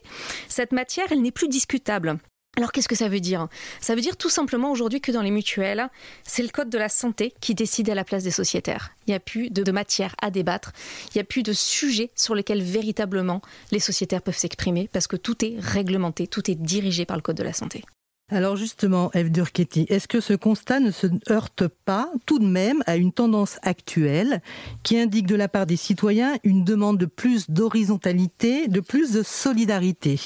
cette 0.47 0.71
matière, 0.71 1.07
elle 1.11 1.21
n'est 1.21 1.31
plus 1.31 1.47
discutable. 1.47 2.17
Alors 2.57 2.71
qu'est-ce 2.71 2.87
que 2.87 2.95
ça 2.95 3.09
veut 3.09 3.19
dire? 3.19 3.49
Ça 3.81 3.95
veut 3.95 4.01
dire 4.01 4.15
tout 4.15 4.29
simplement 4.29 4.71
aujourd'hui 4.71 5.01
que 5.01 5.11
dans 5.11 5.21
les 5.21 5.31
mutuelles, 5.31 5.89
c'est 6.23 6.43
le 6.43 6.47
code 6.47 6.69
de 6.69 6.77
la 6.77 6.87
santé 6.87 7.33
qui 7.41 7.53
décide 7.53 7.89
à 7.89 7.95
la 7.95 8.05
place 8.05 8.23
des 8.23 8.31
sociétaires. 8.31 8.91
Il 9.07 9.11
n'y 9.11 9.15
a 9.15 9.19
plus 9.19 9.49
de, 9.49 9.69
matière 9.71 10.15
à 10.21 10.31
débattre, 10.31 10.71
il 11.09 11.17
n'y 11.17 11.21
a 11.21 11.25
plus 11.25 11.43
de 11.43 11.51
sujets 11.51 12.11
sur 12.15 12.33
lesquels 12.33 12.63
véritablement 12.63 13.41
les 13.71 13.79
sociétaires 13.79 14.21
peuvent 14.21 14.37
s'exprimer 14.37 14.89
parce 14.93 15.07
que 15.07 15.17
tout 15.17 15.43
est 15.43 15.55
réglementé, 15.59 16.27
tout 16.27 16.49
est 16.49 16.55
dirigé 16.55 17.05
par 17.05 17.17
le 17.17 17.21
code 17.21 17.35
de 17.35 17.43
la 17.43 17.51
santé. 17.51 17.83
Alors 18.31 18.55
justement, 18.55 19.11
Eve 19.13 19.31
Durketti, 19.31 19.85
est-ce 19.87 20.07
que 20.07 20.19
ce 20.19 20.33
constat 20.33 20.79
ne 20.79 20.89
se 20.89 21.05
heurte 21.29 21.67
pas 21.67 22.11
tout 22.25 22.39
de 22.39 22.47
même 22.47 22.81
à 22.87 22.95
une 22.95 23.11
tendance 23.11 23.59
actuelle 23.61 24.41
qui 24.81 24.97
indique 24.97 25.27
de 25.27 25.35
la 25.35 25.47
part 25.47 25.67
des 25.67 25.75
citoyens 25.75 26.33
une 26.43 26.63
demande 26.63 26.97
de 26.97 27.05
plus 27.05 27.51
d'horizontalité, 27.51 28.67
de 28.67 28.79
plus 28.79 29.11
de 29.11 29.21
solidarité? 29.21 30.19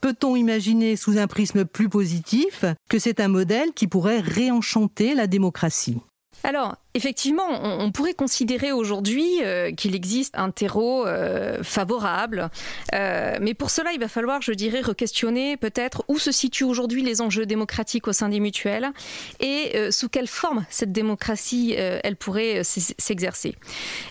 Peut-on 0.00 0.36
imaginer 0.36 0.94
sous 0.94 1.18
un 1.18 1.26
prisme 1.26 1.64
plus 1.64 1.88
positif 1.88 2.64
que 2.88 3.00
c'est 3.00 3.18
un 3.18 3.28
modèle 3.28 3.72
qui 3.74 3.88
pourrait 3.88 4.20
réenchanter 4.20 5.14
la 5.16 5.26
démocratie? 5.26 5.98
Alors, 6.42 6.76
effectivement, 6.94 7.46
on, 7.48 7.92
pourrait 7.92 8.14
considérer 8.14 8.72
aujourd'hui 8.72 9.42
euh, 9.42 9.72
qu'il 9.72 9.94
existe 9.94 10.36
un 10.36 10.50
terreau 10.50 11.06
euh, 11.06 11.62
favorable, 11.62 12.50
euh, 12.94 13.36
mais 13.40 13.52
pour 13.52 13.70
cela, 13.70 13.92
il 13.92 14.00
va 14.00 14.08
falloir, 14.08 14.40
je 14.40 14.52
dirais, 14.52 14.80
re-questionner 14.80 15.56
peut-être 15.56 16.02
où 16.08 16.18
se 16.18 16.32
situent 16.32 16.64
aujourd'hui 16.64 17.02
les 17.02 17.20
enjeux 17.20 17.46
démocratiques 17.46 18.08
au 18.08 18.12
sein 18.12 18.28
des 18.28 18.40
mutuelles 18.40 18.90
et 19.40 19.90
sous 19.90 20.08
quelle 20.08 20.26
forme 20.26 20.64
cette 20.70 20.92
démocratie, 20.92 21.74
elle 21.76 22.16
pourrait 22.16 22.62
s'exercer. 22.64 23.56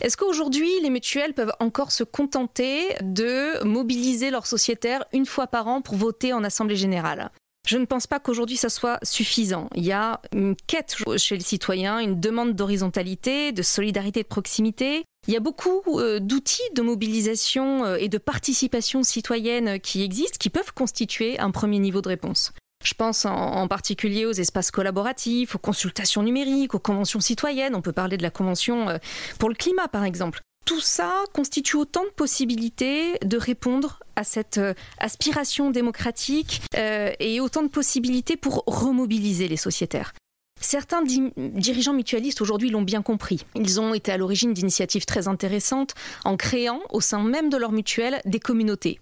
Est-ce 0.01 0.17
qu'aujourd'hui, 0.17 0.69
les 0.81 0.89
mutuelles 0.89 1.33
peuvent 1.33 1.53
encore 1.59 1.91
se 1.91 2.03
contenter 2.03 2.95
de 3.01 3.63
mobiliser 3.63 4.29
leurs 4.29 4.47
sociétaires 4.47 5.03
une 5.13 5.25
fois 5.25 5.47
par 5.47 5.67
an 5.67 5.81
pour 5.81 5.95
voter 5.95 6.33
en 6.33 6.43
Assemblée 6.43 6.75
générale? 6.75 7.31
Je 7.67 7.77
ne 7.77 7.85
pense 7.85 8.07
pas 8.07 8.19
qu'aujourd'hui 8.19 8.57
ça 8.57 8.69
soit 8.69 8.99
suffisant. 9.03 9.69
Il 9.75 9.85
y 9.85 9.91
a 9.91 10.21
une 10.33 10.55
quête 10.67 10.95
chez 11.17 11.35
les 11.35 11.43
citoyens, 11.43 11.99
une 11.99 12.19
demande 12.19 12.55
d'horizontalité, 12.55 13.51
de 13.51 13.61
solidarité, 13.61 14.23
de 14.23 14.27
proximité. 14.27 15.03
Il 15.27 15.33
y 15.33 15.37
a 15.37 15.41
beaucoup 15.41 15.81
euh, 15.99 16.19
d'outils 16.19 16.61
de 16.75 16.81
mobilisation 16.81 17.85
euh, 17.85 17.97
et 17.97 18.09
de 18.09 18.17
participation 18.17 19.03
citoyenne 19.03 19.79
qui 19.79 20.01
existent, 20.03 20.37
qui 20.39 20.49
peuvent 20.49 20.73
constituer 20.73 21.39
un 21.39 21.51
premier 21.51 21.79
niveau 21.79 22.01
de 22.01 22.07
réponse. 22.07 22.53
Je 22.83 22.93
pense 22.93 23.25
en, 23.25 23.67
particulier 23.67 24.25
aux 24.25 24.31
espaces 24.31 24.71
collaboratifs, 24.71 25.55
aux 25.55 25.59
consultations 25.59 26.23
numériques, 26.23 26.73
aux 26.73 26.79
conventions 26.79 27.19
citoyennes. 27.19 27.75
On 27.75 27.81
peut 27.81 27.91
parler 27.91 28.15
de 28.15 28.23
la 28.23 28.29
convention 28.29 28.87
euh, 28.87 28.97
pour 29.37 29.49
le 29.49 29.55
climat, 29.55 29.89
par 29.89 30.05
exemple 30.05 30.41
tout 30.69 30.79
ça 30.79 31.23
constitue 31.33 31.77
autant 31.77 32.03
de 32.03 32.11
possibilités 32.11 33.17
de 33.25 33.37
répondre 33.37 34.03
à 34.15 34.23
cette 34.23 34.59
euh, 34.59 34.75
aspiration 34.99 35.71
démocratique 35.71 36.61
euh, 36.77 37.11
et 37.19 37.39
autant 37.39 37.63
de 37.63 37.69
possibilités 37.69 38.37
pour 38.37 38.63
remobiliser 38.67 39.47
les 39.47 39.57
sociétaires. 39.57 40.13
Certains 40.61 41.03
dirigeants 41.37 41.93
mutualistes 41.93 42.41
aujourd'hui 42.41 42.69
l'ont 42.69 42.81
bien 42.81 43.01
compris. 43.01 43.45
Ils 43.55 43.79
ont 43.79 43.93
été 43.93 44.11
à 44.11 44.17
l'origine 44.17 44.53
d'initiatives 44.53 45.05
très 45.05 45.27
intéressantes 45.27 45.93
en 46.25 46.37
créant 46.37 46.81
au 46.89 47.01
sein 47.01 47.23
même 47.23 47.49
de 47.49 47.57
leur 47.57 47.71
mutuelle 47.71 48.21
des 48.25 48.39
communautés. 48.39 48.99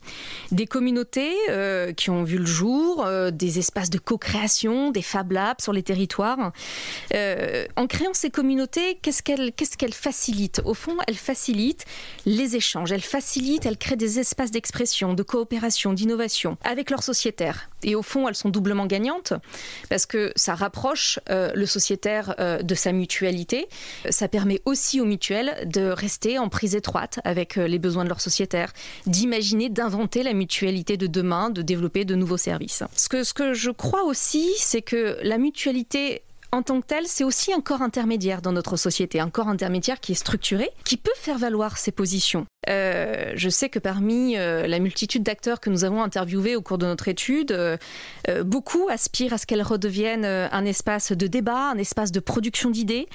Des 0.51 0.67
communautés 0.67 1.33
euh, 1.49 1.93
qui 1.93 2.09
ont 2.09 2.23
vu 2.23 2.37
le 2.37 2.45
jour, 2.45 3.05
euh, 3.05 3.31
des 3.31 3.59
espaces 3.59 3.89
de 3.89 3.97
co-création, 3.97 4.91
des 4.91 5.01
Fab 5.01 5.31
Labs 5.31 5.61
sur 5.61 5.73
les 5.73 5.83
territoires. 5.83 6.51
Euh, 7.13 7.65
en 7.75 7.87
créant 7.87 8.13
ces 8.13 8.29
communautés, 8.29 8.99
qu'est-ce 9.01 9.23
qu'elles 9.23 9.93
facilitent? 9.93 10.61
Au 10.65 10.73
fond, 10.73 10.97
elles 11.07 11.15
facilitent 11.15 11.85
les 12.25 12.55
échanges, 12.55 12.91
elles 12.91 13.01
facilitent, 13.01 13.65
elles 13.65 13.77
créent 13.77 13.95
des 13.95 14.19
espaces 14.19 14.51
d'expression, 14.51 15.13
de 15.13 15.23
coopération, 15.23 15.93
d'innovation 15.93 16.57
avec 16.63 16.89
leurs 16.89 17.03
sociétaires. 17.03 17.69
Et 17.83 17.95
au 17.95 18.01
fond, 18.01 18.27
elles 18.27 18.35
sont 18.35 18.49
doublement 18.49 18.85
gagnantes 18.85 19.33
parce 19.89 20.05
que 20.05 20.31
ça 20.35 20.55
rapproche 20.55 21.19
le 21.55 21.65
sociétaire 21.65 22.35
euh, 22.39 22.61
de 22.61 22.75
sa 22.75 22.91
mutualité. 22.91 23.67
Ça 24.09 24.27
permet 24.27 24.61
aussi 24.65 25.01
aux 25.01 25.05
mutuelles 25.05 25.67
de 25.67 25.87
rester 25.89 26.39
en 26.39 26.49
prise 26.49 26.75
étroite 26.75 27.19
avec 27.23 27.57
euh, 27.57 27.67
les 27.67 27.79
besoins 27.79 28.03
de 28.03 28.09
leurs 28.09 28.21
sociétaires, 28.21 28.73
d'imaginer, 29.05 29.69
d'inventer 29.69 30.23
la 30.23 30.33
mutualité 30.33 30.97
de 30.97 31.07
demain, 31.07 31.49
de 31.49 31.61
développer 31.61 32.05
de 32.05 32.15
nouveaux 32.15 32.37
services. 32.37 32.83
Ce 32.95 33.09
que, 33.09 33.23
ce 33.23 33.33
que 33.33 33.53
je 33.53 33.71
crois 33.71 34.03
aussi, 34.03 34.49
c'est 34.57 34.81
que 34.81 35.17
la 35.23 35.37
mutualité 35.37 36.23
en 36.51 36.61
tant 36.61 36.79
que 36.81 36.87
tel, 36.87 37.03
c'est 37.07 37.23
aussi 37.23 37.53
un 37.53 37.61
corps 37.61 37.81
intermédiaire 37.81 38.41
dans 38.41 38.51
notre 38.51 38.77
société, 38.77 39.19
un 39.19 39.29
corps 39.29 39.49
intermédiaire 39.49 39.99
qui 39.99 40.13
est 40.13 40.15
structuré, 40.15 40.69
qui 40.85 40.97
peut 40.97 41.11
faire 41.15 41.37
valoir 41.37 41.77
ses 41.77 41.91
positions. 41.91 42.45
Euh, 42.69 43.33
je 43.35 43.49
sais 43.49 43.69
que 43.69 43.79
parmi 43.79 44.37
euh, 44.37 44.67
la 44.67 44.79
multitude 44.79 45.23
d'acteurs 45.23 45.59
que 45.59 45.69
nous 45.69 45.83
avons 45.83 46.01
interviewés 46.01 46.55
au 46.55 46.61
cours 46.61 46.77
de 46.77 46.85
notre 46.85 47.07
étude, 47.07 47.51
euh, 47.51 47.77
beaucoup 48.43 48.87
aspirent 48.89 49.33
à 49.33 49.37
ce 49.37 49.45
qu'elle 49.45 49.61
redevienne 49.61 50.25
un 50.25 50.65
espace 50.65 51.11
de 51.11 51.27
débat, 51.27 51.71
un 51.71 51.77
espace 51.77 52.11
de 52.11 52.19
production 52.19 52.69
d'idées, 52.69 53.07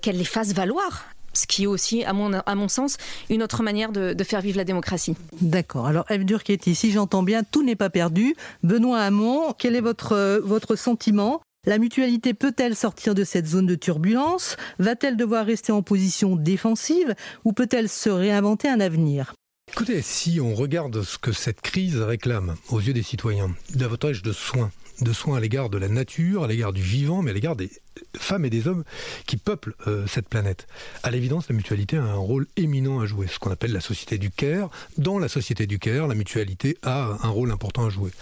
qu'elle 0.00 0.18
les 0.18 0.24
fasse 0.24 0.52
valoir 0.52 1.06
ce 1.32 1.46
qui 1.46 1.64
est 1.64 1.66
aussi, 1.66 2.02
à 2.02 2.14
mon, 2.14 2.68
sens, 2.68 2.96
une 3.28 3.42
autre 3.42 3.62
manière 3.62 3.92
de, 3.92 4.24
faire 4.24 4.40
vivre 4.40 4.56
la 4.56 4.64
démocratie. 4.64 5.16
D'accord. 5.42 5.86
Alors, 5.86 6.10
Eve 6.10 6.24
Durketti, 6.24 6.74
si 6.74 6.90
j'entends 6.92 7.22
bien, 7.22 7.42
tout 7.42 7.62
n'est 7.62 7.76
pas 7.76 7.90
perdu. 7.90 8.34
Benoît 8.62 9.00
Hamon, 9.00 9.52
quel 9.58 9.76
est 9.76 9.82
votre, 9.82 10.40
votre 10.42 10.76
sentiment 10.76 11.42
la 11.66 11.78
mutualité 11.78 12.32
peut-elle 12.32 12.74
sortir 12.74 13.14
de 13.14 13.24
cette 13.24 13.46
zone 13.46 13.66
de 13.66 13.74
turbulence? 13.74 14.56
Va-t-elle 14.78 15.16
devoir 15.16 15.44
rester 15.44 15.72
en 15.72 15.82
position 15.82 16.36
défensive 16.36 17.14
ou 17.44 17.52
peut-elle 17.52 17.88
se 17.88 18.08
réinventer 18.08 18.68
un 18.68 18.80
avenir? 18.80 19.34
Écoutez, 19.72 20.00
si 20.00 20.40
on 20.40 20.54
regarde 20.54 21.02
ce 21.02 21.18
que 21.18 21.32
cette 21.32 21.60
crise 21.60 21.96
réclame 21.96 22.54
aux 22.70 22.80
yeux 22.80 22.92
des 22.92 23.02
citoyens, 23.02 23.54
davantage 23.74 24.22
de 24.22 24.32
soins, 24.32 24.70
de 25.00 25.12
soins 25.12 25.36
à 25.36 25.40
l'égard 25.40 25.68
de 25.68 25.76
la 25.76 25.88
nature, 25.88 26.44
à 26.44 26.46
l'égard 26.46 26.72
du 26.72 26.82
vivant, 26.82 27.20
mais 27.20 27.32
à 27.32 27.34
l'égard 27.34 27.56
des 27.56 27.70
femmes 28.16 28.44
et 28.44 28.50
des 28.50 28.68
hommes 28.68 28.84
qui 29.26 29.36
peuplent 29.36 29.74
euh, 29.86 30.06
cette 30.06 30.28
planète. 30.28 30.66
À 31.02 31.10
l'évidence, 31.10 31.48
la 31.48 31.56
mutualité 31.56 31.96
a 31.96 32.04
un 32.04 32.14
rôle 32.14 32.46
éminent 32.56 33.00
à 33.00 33.06
jouer, 33.06 33.26
ce 33.26 33.38
qu'on 33.38 33.50
appelle 33.50 33.72
la 33.72 33.80
société 33.80 34.18
du 34.18 34.30
Caire. 34.30 34.70
Dans 34.98 35.18
la 35.18 35.28
société 35.28 35.66
du 35.66 35.78
Caire, 35.78 36.06
la 36.06 36.14
mutualité 36.14 36.78
a 36.82 37.18
un 37.22 37.28
rôle 37.28 37.50
important 37.50 37.84
à 37.84 37.90
jouer. 37.90 38.12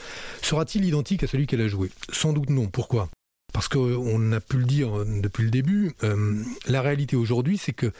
Sera-t-il 0.43 0.85
identique 0.85 1.23
à 1.23 1.27
celui 1.27 1.47
qu'elle 1.47 1.61
a 1.61 1.69
joué? 1.69 1.91
Sans 2.11 2.33
doute 2.33 2.51
non. 2.51 2.69
Pourquoi? 2.69 3.09
Parce 3.55 3.69
qu'on 3.69 4.33
a 4.33 4.41
pu 4.41 4.59
le 4.59 4.65
dire 4.65 4.91
depuis 5.07 5.45
le 5.45 5.51
début, 5.51 5.93
euh, 6.03 6.43
la 6.67 6.83
réalité 6.83 7.15
aujourd'hui, 7.15 7.57
c'est 7.57 7.73
que 7.73 7.93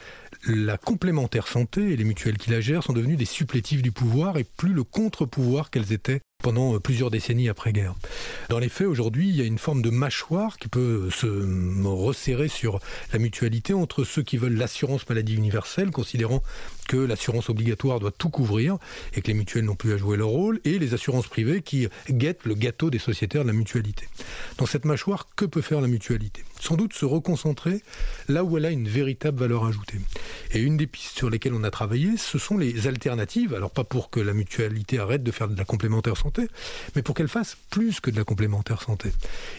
la 0.49 0.77
complémentaire 0.77 1.47
santé 1.47 1.93
et 1.93 1.97
les 1.97 2.03
mutuelles 2.03 2.39
qui 2.39 2.51
la 2.51 2.61
gèrent 2.61 2.83
sont 2.83 2.93
devenues 2.93 3.17
des 3.17 3.25
supplétifs 3.25 3.81
du 3.81 3.93
pouvoir 3.93 4.37
et 4.37 4.43
plus 4.43 4.73
le 4.73 4.83
contre-pouvoir 4.83 5.71
qu'elles 5.71 5.93
étaient 5.93 6.21
pendant 6.43 6.79
plusieurs 6.81 7.11
décennies 7.11 7.49
après-guerre. 7.49 7.95
Dans 8.51 8.59
les 8.59 8.69
faits, 8.69 8.89
aujourd'hui, 8.89 9.29
il 9.29 9.37
y 9.37 9.41
a 9.41 9.45
une 9.45 9.59
forme 9.59 9.81
de 9.81 9.91
mâchoire 9.91 10.59
qui 10.59 10.69
peut 10.69 11.09
se 11.11 11.27
resserrer 11.87 12.49
sur 12.49 12.81
la 13.13 13.21
mutualité 13.21 13.73
entre 13.75 14.03
ceux 14.03 14.23
qui 14.23 14.37
veulent 14.37 14.57
l'assurance 14.57 15.09
maladie 15.09 15.37
universelle, 15.37 15.93
considérant 15.93 16.43
que 16.85 16.97
l'assurance 16.97 17.51
obligatoire 17.51 18.01
doit 18.01 18.13
tout 18.13 18.29
couvrir 18.29 18.79
et 19.15 19.23
que 19.23 19.29
les 19.29 19.35
mutuelles 19.35 19.65
n'ont 19.65 19.75
plus 19.75 19.93
à 19.93 19.97
jouer 19.97 20.17
leur 20.17 20.29
rôle, 20.29 20.61
et 20.65 20.79
les 20.79 20.95
assurances 20.95 21.29
privées 21.29 21.63
qui 21.63 21.89
guettent 22.11 22.45
le 22.45 22.55
gâteau 22.55 22.91
des 22.91 22.99
sociétaires 22.99 23.43
de 23.43 23.49
la 23.49 23.53
mutualité. 23.53 24.09
Dans 24.59 24.67
cette 24.67 24.85
mâchoire, 24.85 25.29
que 25.37 25.45
peut 25.45 25.61
faire 25.61 25.81
la 25.81 25.89
mutualité? 25.89 26.45
Sans 26.61 26.77
doute 26.77 26.95
se 26.95 27.05
reconcentrer 27.05 27.83
là 28.29 28.45
où 28.45 28.57
elle 28.57 28.65
a 28.65 28.71
une 28.71 28.89
véritable 28.89 29.39
valeur 29.39 29.65
ajoutée. 29.65 30.01
Et 30.53 30.61
une 30.61 30.77
des 30.77 30.87
pistes 30.87 31.17
sur 31.17 31.31
lesquelles 31.31 31.55
on 31.55 31.65
a 31.65 31.71
travaillé, 31.71 32.17
ce 32.17 32.39
sont 32.39 32.57
les 32.57 32.87
alternatives. 32.87 33.55
Alors 33.55 33.71
pas 33.71 33.85
pour 33.85 34.11
que 34.11 34.21
la 34.21 34.33
mutualité 34.33 34.99
arrête 34.99 35.23
de 35.23 35.31
faire 35.31 35.49
de 35.49 35.57
la 35.57 35.65
complémentaire 35.65 36.17
santé, 36.17 36.49
mais 36.95 37.03
pour 37.03 37.15
qu'elle 37.15 37.29
fasse 37.29 37.57
plus 37.71 38.01
que 38.01 38.11
de 38.11 38.17
la 38.17 38.25
complémentaire 38.25 38.83
santé. 38.83 39.11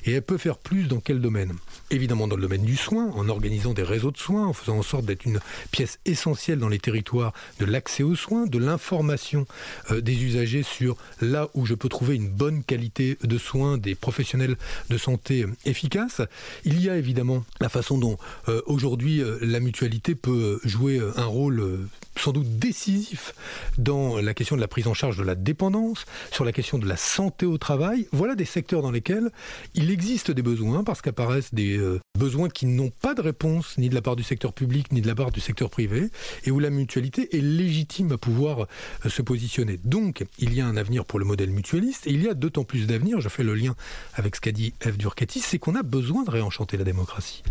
Et 0.05 0.13
elle 0.13 0.21
peut 0.21 0.37
faire 0.37 0.57
plus 0.57 0.87
dans 0.87 0.99
quel 0.99 1.19
domaine? 1.19 1.53
Évidemment 1.91 2.27
dans 2.27 2.35
le 2.35 2.41
domaine 2.41 2.63
du 2.63 2.75
soin, 2.75 3.11
en 3.11 3.29
organisant 3.29 3.73
des 3.73 3.83
réseaux 3.83 4.11
de 4.11 4.17
soins, 4.17 4.47
en 4.47 4.53
faisant 4.53 4.77
en 4.77 4.83
sorte 4.83 5.05
d'être 5.05 5.25
une 5.25 5.39
pièce 5.71 5.99
essentielle 6.05 6.59
dans 6.59 6.69
les 6.69 6.79
territoires 6.79 7.14
de 7.59 7.65
l'accès 7.65 8.03
aux 8.03 8.15
soins, 8.15 8.45
de 8.45 8.57
l'information 8.57 9.45
euh, 9.91 10.01
des 10.01 10.23
usagers 10.23 10.63
sur 10.63 10.97
là 11.21 11.49
où 11.53 11.65
je 11.65 11.73
peux 11.73 11.89
trouver 11.89 12.15
une 12.15 12.29
bonne 12.29 12.63
qualité 12.63 13.17
de 13.23 13.37
soins 13.37 13.77
des 13.77 13.95
professionnels 13.95 14.55
de 14.89 14.97
santé 14.97 15.43
euh, 15.43 15.53
efficaces. 15.65 16.21
Il 16.63 16.81
y 16.81 16.89
a 16.89 16.97
évidemment 16.97 17.43
la 17.59 17.69
façon 17.69 17.97
dont 17.97 18.17
euh, 18.47 18.61
aujourd'hui 18.65 19.21
la 19.41 19.59
mutualité 19.59 20.15
peut 20.15 20.59
jouer 20.63 20.99
un 21.15 21.25
rôle 21.25 21.87
sans 22.17 22.31
doute 22.31 22.59
décisif 22.59 23.33
dans 23.77 24.17
la 24.17 24.33
question 24.33 24.55
de 24.55 24.61
la 24.61 24.67
prise 24.67 24.87
en 24.87 24.93
charge 24.93 25.17
de 25.17 25.23
la 25.23 25.35
dépendance, 25.35 26.05
sur 26.31 26.45
la 26.45 26.51
question 26.51 26.77
de 26.77 26.87
la 26.87 26.97
santé 26.97 27.45
au 27.45 27.57
travail. 27.57 28.07
Voilà 28.11 28.35
des 28.35 28.45
secteurs 28.45 28.81
dans 28.81 28.91
lesquels 28.91 29.29
il 29.73 29.91
existe 29.91 30.31
des 30.31 30.41
besoins 30.41 30.83
parce 30.83 31.01
qu'apparaissent 31.01 31.53
des 31.53 31.79
besoins 32.17 32.49
qui 32.49 32.65
n'ont 32.65 32.91
pas 33.01 33.13
de 33.13 33.21
réponse 33.21 33.77
ni 33.77 33.89
de 33.89 33.95
la 33.95 34.01
part 34.01 34.15
du 34.15 34.23
secteur 34.23 34.53
public 34.53 34.91
ni 34.91 35.01
de 35.01 35.07
la 35.07 35.15
part 35.15 35.31
du 35.31 35.39
secteur 35.39 35.69
privé 35.69 36.09
et 36.45 36.51
où 36.51 36.59
la 36.59 36.69
mutualité 36.69 37.04
est 37.31 37.41
légitime 37.41 38.11
à 38.11 38.17
pouvoir 38.17 38.67
euh, 39.05 39.09
se 39.09 39.21
positionner. 39.21 39.79
Donc, 39.83 40.25
il 40.39 40.53
y 40.53 40.61
a 40.61 40.67
un 40.67 40.77
avenir 40.77 41.05
pour 41.05 41.19
le 41.19 41.25
modèle 41.25 41.49
mutualiste 41.49 42.07
et 42.07 42.11
il 42.11 42.23
y 42.23 42.29
a 42.29 42.33
d'autant 42.33 42.63
plus 42.63 42.87
d'avenir, 42.87 43.21
je 43.21 43.29
fais 43.29 43.43
le 43.43 43.55
lien 43.55 43.75
avec 44.13 44.35
ce 44.35 44.41
qu'a 44.41 44.51
dit 44.51 44.73
Eve 44.81 44.97
Durkati, 44.97 45.39
c'est 45.39 45.59
qu'on 45.59 45.75
a 45.75 45.83
besoin 45.83 46.23
de 46.23 46.31
réenchanter 46.31 46.77
la 46.77 46.83
démocratie. 46.83 47.43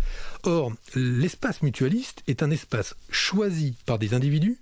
Or, 0.43 0.71
l'espace 0.95 1.61
mutualiste 1.61 2.23
est 2.27 2.43
un 2.43 2.51
espace 2.51 2.95
choisi 3.09 3.75
par 3.85 3.99
des 3.99 4.13
individus 4.13 4.57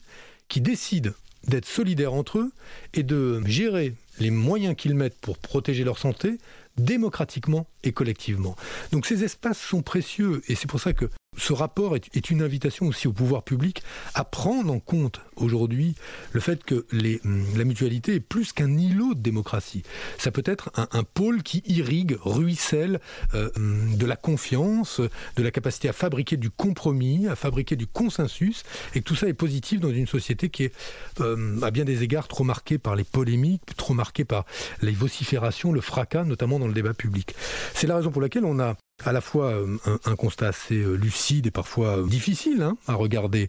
qui 0.47 0.61
décident 0.61 1.11
d'être 1.47 1.65
solidaires 1.65 2.13
entre 2.13 2.39
eux 2.39 2.51
et 2.93 3.03
de 3.03 3.41
gérer 3.45 3.95
les 4.19 4.31
moyens 4.31 4.75
qu'ils 4.75 4.95
mettent 4.95 5.19
pour 5.19 5.37
protéger 5.37 5.83
leur 5.83 5.97
santé 5.97 6.37
démocratiquement 6.77 7.67
et 7.83 7.91
collectivement. 7.91 8.55
Donc 8.91 9.05
ces 9.05 9.23
espaces 9.23 9.59
sont 9.59 9.81
précieux 9.81 10.41
et 10.47 10.55
c'est 10.55 10.67
pour 10.67 10.79
ça 10.79 10.93
que 10.93 11.09
Ce 11.37 11.53
rapport 11.53 11.95
est, 11.95 12.29
une 12.29 12.41
invitation 12.41 12.87
aussi 12.87 13.07
au 13.07 13.13
pouvoir 13.13 13.43
public 13.43 13.83
à 14.13 14.23
prendre 14.23 14.71
en 14.71 14.79
compte 14.79 15.21
aujourd'hui 15.35 15.95
le 16.31 16.39
fait 16.39 16.63
que 16.63 16.85
hum, 17.25 17.45
la 17.55 17.63
mutualité 17.63 18.15
est 18.15 18.19
plus 18.19 18.53
qu'un 18.53 18.77
îlot 18.77 19.13
de 19.13 19.19
démocratie. 19.19 19.83
Ça 20.17 20.31
peut 20.31 20.43
être 20.45 20.71
un, 20.75 21.03
pôle 21.03 21.43
qui 21.43 21.63
irrigue, 21.65 22.17
ruisselle 22.21 22.99
euh, 23.33 23.49
hum, 23.55 23.95
de 23.95 24.05
la 24.05 24.15
confiance, 24.15 25.01
de 25.35 25.43
la 25.43 25.51
capacité 25.51 25.89
à 25.89 25.93
fabriquer 25.93 26.37
du 26.37 26.49
compromis, 26.49 27.27
à 27.27 27.35
fabriquer 27.35 27.75
du 27.75 27.87
consensus, 27.87 28.63
et 28.95 29.01
que 29.01 29.05
tout 29.05 29.15
ça 29.15 29.27
est 29.27 29.33
positif 29.33 29.79
dans 29.79 29.91
une 29.91 30.07
société 30.07 30.49
qui 30.49 30.65
est 30.65 30.73
euh, 31.19 31.59
à 31.61 31.71
bien 31.71 31.85
des 31.85 32.03
égards 32.03 32.27
trop 32.27 32.43
marquée 32.43 32.77
par 32.77 32.95
les 32.95 33.03
polémiques, 33.03 33.75
trop 33.77 33.93
marquée 33.93 34.25
par 34.25 34.45
les 34.81 34.91
vociférations, 34.91 35.71
le 35.71 35.81
fracas, 35.81 36.23
notamment 36.23 36.59
dans 36.59 36.67
le 36.67 36.73
débat 36.73 36.93
public. 36.93 37.35
C'est 37.73 37.87
la 37.87 37.95
raison 37.95 38.11
pour 38.11 38.21
laquelle 38.21 38.45
on 38.45 38.59
a 38.59 38.75
à 39.05 39.11
la 39.11 39.21
fois 39.21 39.51
euh, 39.51 39.77
un, 40.05 40.15
constat 40.15 40.47
assez 40.47 40.75
euh, 40.75 40.95
lucide 40.95 41.47
et 41.47 41.51
parfois 41.51 41.97
euh, 41.97 42.07
difficile 42.07 42.61
hein, 42.61 42.77
à 42.87 42.93
regarder 42.93 43.47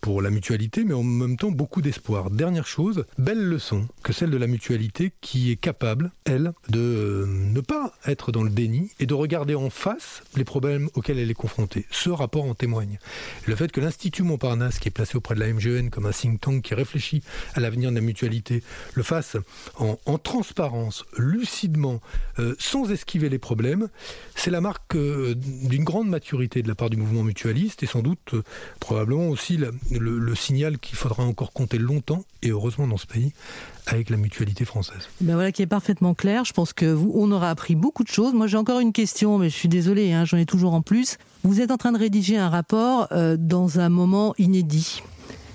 pour 0.00 0.22
la 0.22 0.30
mutualité, 0.30 0.84
mais 0.84 0.94
en 0.94 1.02
même 1.02 1.36
temps 1.36 1.50
beaucoup 1.50 1.82
d'espoir. 1.82 2.30
Dernière 2.30 2.66
chose, 2.66 3.04
belle 3.18 3.42
leçon 3.42 3.86
que 4.02 4.12
celle 4.12 4.30
de 4.30 4.36
la 4.36 4.46
mutualité 4.46 5.12
qui 5.20 5.50
est 5.50 5.56
capable, 5.56 6.12
elle, 6.24 6.52
de 6.68 7.24
ne 7.26 7.60
pas 7.60 7.92
être 8.06 8.32
dans 8.32 8.42
le 8.42 8.50
déni 8.50 8.90
et 9.00 9.06
de 9.06 9.14
regarder 9.14 9.54
en 9.54 9.70
face 9.70 10.22
les 10.36 10.44
problèmes 10.44 10.88
auxquels 10.94 11.18
elle 11.18 11.30
est 11.30 11.34
confrontée. 11.34 11.86
Ce 11.90 12.10
rapport 12.10 12.44
en 12.44 12.54
témoigne. 12.54 12.98
Le 13.46 13.56
fait 13.56 13.72
que 13.72 13.80
l'Institut 13.80 14.22
Montparnasse, 14.22 14.78
qui 14.78 14.88
est 14.88 14.92
placé 14.92 15.16
auprès 15.16 15.34
de 15.34 15.40
la 15.40 15.52
MGN 15.52 15.90
comme 15.90 16.06
un 16.06 16.12
think 16.12 16.40
tank 16.40 16.62
qui 16.62 16.74
réfléchit 16.74 17.22
à 17.54 17.60
l'avenir 17.60 17.90
de 17.90 17.96
la 17.96 18.00
mutualité, 18.00 18.62
le 18.94 19.02
fasse 19.02 19.36
en, 19.76 19.96
transparence, 20.18 21.04
lucidement, 21.18 22.00
sans 22.58 22.90
esquiver 22.90 23.28
les 23.28 23.38
problèmes, 23.38 23.88
c'est 24.34 24.50
la 24.50 24.60
marque 24.60 24.73
d'une 24.94 25.84
grande 25.84 26.08
maturité 26.08 26.62
de 26.62 26.68
la 26.68 26.74
part 26.74 26.90
du 26.90 26.96
mouvement 26.96 27.22
mutualiste 27.22 27.82
et 27.82 27.86
sans 27.86 28.02
doute 28.02 28.34
euh, 28.34 28.42
probablement 28.80 29.28
aussi 29.28 29.56
le, 29.56 30.34
signal 30.34 30.78
qu'il 30.78 30.96
faudra 30.96 31.24
encore 31.24 31.52
compter 31.52 31.78
longtemps 31.78 32.24
et 32.42 32.50
heureusement 32.50 32.86
dans 32.86 32.96
ce 32.96 33.06
pays 33.06 33.32
avec 33.86 34.10
la 34.10 34.16
mutualité 34.16 34.64
française. 34.64 35.08
Ben 35.20 35.34
voilà 35.34 35.52
qui 35.52 35.62
est 35.62 35.66
parfaitement 35.66 36.14
clair. 36.14 36.44
Je 36.44 36.52
pense 36.52 36.72
que 36.72 36.86
vous, 36.86 37.12
on 37.14 37.30
aura 37.32 37.50
appris 37.50 37.74
beaucoup 37.74 38.04
de 38.04 38.08
choses. 38.08 38.34
Moi, 38.34 38.46
j'ai 38.46 38.56
encore 38.56 38.80
une 38.80 38.92
question, 38.92 39.38
mais 39.38 39.50
je 39.50 39.54
suis 39.54 39.68
désolé, 39.68 40.12
hein, 40.12 40.24
j'en 40.24 40.36
ai 40.36 40.46
toujours 40.46 40.74
en 40.74 40.82
plus. 40.82 41.18
Vous 41.42 41.60
êtes 41.60 41.70
en 41.70 41.76
train 41.76 41.92
de 41.92 41.98
rédiger 41.98 42.36
un 42.36 42.48
rapport 42.48 43.08
euh, 43.12 43.36
dans 43.38 43.80
un 43.80 43.88
moment 43.88 44.34
inédit, 44.38 45.02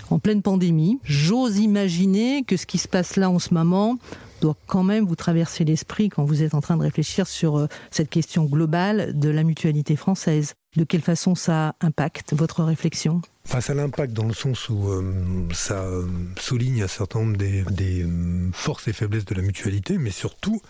en 0.09 0.19
pleine 0.19 0.41
pandémie. 0.41 0.99
J'ose 1.03 1.57
imaginer 1.57 2.43
que 2.43 2.57
ce 2.57 2.65
qui 2.65 2.77
se 2.77 2.87
passe 2.87 3.15
là 3.15 3.29
en 3.29 3.39
ce 3.39 3.53
moment 3.53 3.97
doit 4.39 4.55
quand 4.67 4.83
même 4.83 5.05
vous 5.05 5.15
traverser 5.15 5.63
l'esprit 5.65 6.09
quand 6.09 6.23
vous 6.23 6.43
êtes 6.43 6.53
en 6.53 6.61
train 6.61 6.77
de 6.77 6.83
réfléchir 6.83 7.27
sur 7.27 7.57
euh, 7.57 7.67
cette 7.91 8.09
question 8.09 8.45
globale 8.45 9.17
de 9.17 9.29
la 9.29 9.43
mutualité 9.43 9.95
française. 9.95 10.53
De 10.75 10.83
quelle 10.83 11.01
façon 11.01 11.33
ça 11.33 11.75
impacte 11.81 12.33
votre 12.33 12.63
réflexion? 12.63 13.21
Ça 13.45 13.73
l'impact 13.73 14.13
dans 14.13 14.25
le 14.25 14.33
sens 14.33 14.69
où 14.69 14.89
euh, 14.89 15.47
ça 15.51 15.81
euh, 15.81 16.05
souligne 16.39 16.83
un 16.83 16.87
certain 16.87 17.19
nombre 17.21 17.37
des, 17.37 18.05
forces 18.53 18.87
et 18.87 18.93
faiblesses 18.93 19.25
de 19.25 19.33
la 19.33 19.41
mutualité, 19.41 19.97
mais 19.97 20.11
surtout, 20.11 20.61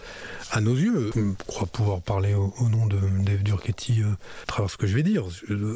à 0.51 0.61
nos 0.61 0.75
yeux, 0.75 1.11
je 1.13 1.21
crois 1.45 1.67
pouvoir 1.67 2.01
parler 2.01 2.33
au, 2.33 2.69
nom 2.69 2.87
de 2.87 2.97
Dave 3.25 3.59
à 3.59 4.45
travers 4.45 4.71
ce 4.71 4.77
que 4.77 4.87
je 4.87 4.95
vais 4.95 5.03
dire, 5.03 5.25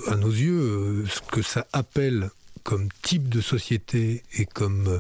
à 0.08 0.16
nos 0.16 0.30
yeux, 0.30 1.06
ce 1.10 1.20
que 1.30 1.42
ça 1.42 1.68
appelle 1.74 2.30
comme 2.63 2.89
type 3.01 3.29
de 3.29 3.41
société 3.41 4.24
et 4.38 4.46
comme 4.46 4.88
euh, 4.88 5.00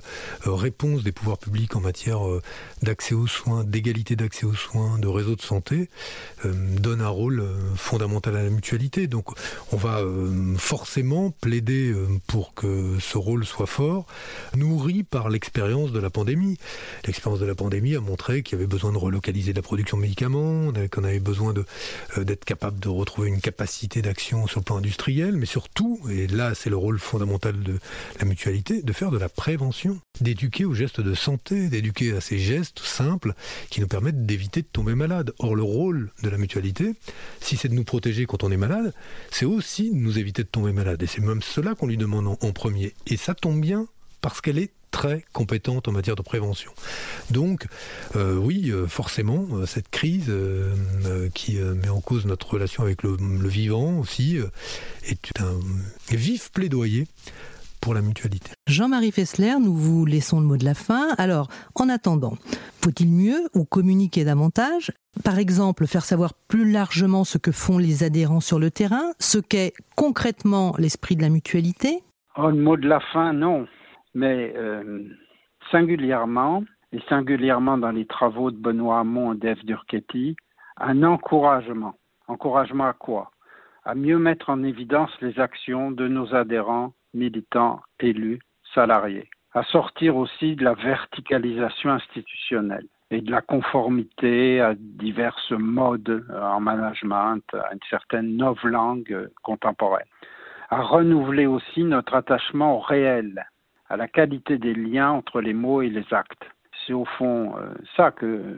réponse 0.51 1.03
des 1.03 1.11
pouvoirs 1.11 1.37
publics 1.37 1.75
en 1.75 1.79
matière 1.79 2.27
euh, 2.27 2.41
d'accès 2.81 3.15
aux 3.15 3.27
soins, 3.27 3.63
d'égalité 3.63 4.15
d'accès 4.15 4.45
aux 4.45 4.53
soins, 4.53 4.99
de 4.99 5.07
réseau 5.07 5.35
de 5.35 5.41
santé, 5.41 5.89
euh, 6.45 6.53
donne 6.79 7.01
un 7.01 7.07
rôle 7.07 7.43
fondamental 7.75 8.35
à 8.35 8.43
la 8.43 8.49
mutualité. 8.49 9.07
Donc 9.07 9.29
on 9.71 9.77
va 9.77 10.01
forcément 10.57 11.31
plaider 11.31 11.93
pour 12.27 12.53
que 12.53 12.97
ce 12.99 13.17
rôle 13.17 13.45
soit 13.45 13.65
fort, 13.65 14.05
nourri 14.55 15.03
par 15.03 15.29
l'expérience 15.29 15.91
de 15.91 15.99
la 15.99 16.09
pandémie. 16.09 16.57
L'expérience 17.05 17.39
de 17.39 17.45
la 17.45 17.55
pandémie 17.55 17.95
a 17.95 18.01
montré 18.01 18.43
qu'il 18.43 18.57
y 18.57 18.61
avait 18.61 18.67
besoin 18.67 18.91
de 18.91 18.97
relocaliser 18.97 19.53
la 19.53 19.61
production 19.61 19.97
de 19.97 20.01
médicaments, 20.03 20.71
qu'on 20.91 21.03
avait 21.03 21.19
besoin 21.19 21.53
d'être 22.17 22.45
capable 22.45 22.79
de 22.79 22.89
retrouver 22.89 23.29
une 23.29 23.41
capacité 23.41 24.01
d'action 24.01 24.47
sur 24.47 24.59
le 24.59 24.65
plan 24.65 24.77
industriel, 24.77 25.37
mais 25.37 25.45
surtout, 25.45 25.99
et 26.09 26.27
là 26.27 26.53
c'est 26.55 26.69
le 26.69 26.77
rôle 26.77 26.99
fondamental 26.99 27.52
de 27.61 27.79
la 28.19 28.25
mutualité, 28.25 28.81
de 28.81 28.93
faire 28.93 29.11
de 29.11 29.17
la 29.17 29.29
prévention, 29.29 29.99
d'éduquer 30.21 30.65
aux 30.65 30.73
gestes 30.73 31.01
de 31.01 31.13
santé, 31.13 31.69
d'éduquer 31.69 32.13
à 32.13 32.21
ces 32.21 32.39
gestes 32.39 32.79
simples 32.79 33.33
qui 33.69 33.81
nous 33.81 33.87
permettent 33.87 34.25
d'éviter 34.25 34.61
de 34.61 34.67
tomber 34.67 34.95
malade. 34.95 35.33
Or, 35.39 35.55
le 35.55 35.63
rôle 35.63 36.11
de 36.23 36.29
la 36.29 36.37
mutualité, 36.37 36.93
si 37.41 37.57
c'est 37.57 37.69
de 37.69 37.73
nous 37.73 37.83
protéger 37.83 38.25
quand 38.25 38.43
on 38.43 38.51
est 38.51 38.57
malade, 38.57 38.93
c'est 39.31 39.45
aussi 39.45 39.91
de 39.91 39.95
nous 39.95 40.19
éviter 40.19 40.43
de 40.43 40.47
tomber 40.47 40.73
malade. 40.73 41.01
Et 41.03 41.07
c'est 41.07 41.21
même 41.21 41.41
cela 41.41 41.75
qu'on 41.75 41.87
lui 41.87 41.97
demande 41.97 42.27
en, 42.27 42.51
premier. 42.51 42.93
Et 43.07 43.17
ça 43.17 43.33
tombe 43.33 43.59
bien 43.61 43.87
parce 44.21 44.41
qu'elle 44.41 44.59
est 44.59 44.71
très 44.93 45.25
compétente 45.33 45.87
en 45.89 45.91
matière 45.91 46.15
de 46.15 46.21
prévention. 46.21 46.71
Donc, 47.31 47.65
euh, 48.15 48.37
oui, 48.37 48.69
euh, 48.69 48.87
forcément, 48.87 49.45
euh, 49.53 49.65
cette 49.65 49.89
crise 49.89 50.31
qui 51.33 51.57
met 51.57 51.89
en 51.89 51.99
cause 51.99 52.25
notre 52.25 52.49
relation 52.53 52.83
avec 52.83 53.03
le, 53.03 53.17
le 53.17 53.49
vivant 53.49 53.97
aussi 53.99 54.37
est 55.05 55.41
un 55.41 55.59
vif 56.15 56.51
plaidoyer 56.51 57.07
pour 57.81 57.93
la 57.93 58.01
mutualité. 58.01 58.51
Jean-Marie 58.67 59.11
Fessler, 59.11 59.55
nous 59.59 59.75
vous 59.75 60.05
laissons 60.05 60.39
le 60.39 60.45
mot 60.45 60.57
de 60.57 60.63
la 60.63 60.75
fin. 60.75 61.09
Alors, 61.17 61.49
en 61.75 61.89
attendant, 61.89 62.37
faut-il 62.81 63.09
mieux 63.09 63.49
ou 63.55 63.65
communiquer 63.65 64.23
davantage? 64.23 64.91
Par 65.23 65.37
exemple, 65.39 65.87
faire 65.87 66.05
savoir 66.05 66.33
plus 66.47 66.71
largement 66.71 67.23
ce 67.23 67.37
que 67.37 67.51
font 67.51 67.77
les 67.77 68.03
adhérents 68.03 68.41
sur 68.41 68.59
le 68.59 68.71
terrain, 68.71 69.11
ce 69.19 69.39
qu'est 69.39 69.73
concrètement 69.95 70.75
l'esprit 70.77 71.15
de 71.15 71.23
la 71.23 71.29
mutualité? 71.29 72.03
Oh, 72.37 72.49
Le 72.49 72.61
mot 72.61 72.77
de 72.77 72.87
la 72.87 72.99
fin, 73.11 73.33
non 73.33 73.67
mais 74.13 74.53
euh, 74.55 75.03
singulièrement, 75.71 76.63
et 76.91 76.99
singulièrement 77.09 77.77
dans 77.77 77.91
les 77.91 78.05
travaux 78.05 78.51
de 78.51 78.57
Benoît 78.57 78.99
Hamon 78.99 79.33
et 79.33 79.37
d'Eve 79.37 79.65
Durchetti, 79.65 80.35
un 80.77 81.03
encouragement. 81.03 81.95
Encouragement 82.27 82.87
à 82.87 82.93
quoi? 82.93 83.31
À 83.83 83.95
mieux 83.95 84.17
mettre 84.17 84.49
en 84.49 84.63
évidence 84.63 85.11
les 85.21 85.39
actions 85.39 85.91
de 85.91 86.07
nos 86.07 86.33
adhérents, 86.33 86.93
militants, 87.13 87.81
élus, 87.99 88.39
salariés. 88.73 89.29
À 89.53 89.63
sortir 89.63 90.15
aussi 90.15 90.55
de 90.55 90.63
la 90.63 90.73
verticalisation 90.73 91.91
institutionnelle 91.91 92.87
et 93.11 93.21
de 93.21 93.31
la 93.31 93.41
conformité 93.41 94.61
à 94.61 94.73
divers 94.75 95.37
modes 95.51 96.25
en 96.33 96.59
management, 96.59 97.43
à 97.53 97.73
une 97.73 97.79
certaine 97.89 98.37
langue 98.37 99.29
contemporaine. 99.43 100.07
À 100.69 100.81
renouveler 100.81 101.45
aussi 101.45 101.83
notre 101.83 102.15
attachement 102.15 102.77
au 102.77 102.79
réel, 102.79 103.45
à 103.93 103.97
la 103.97 104.07
qualité 104.07 104.57
des 104.57 104.73
liens 104.73 105.11
entre 105.11 105.39
les 105.39 105.53
mots 105.53 105.83
et 105.83 105.89
les 105.89 106.05
actes. 106.11 106.49
C'est 106.85 106.93
au 106.93 107.05
fond 107.05 107.53
euh, 107.55 107.75
ça 107.95 108.09
que 108.09 108.57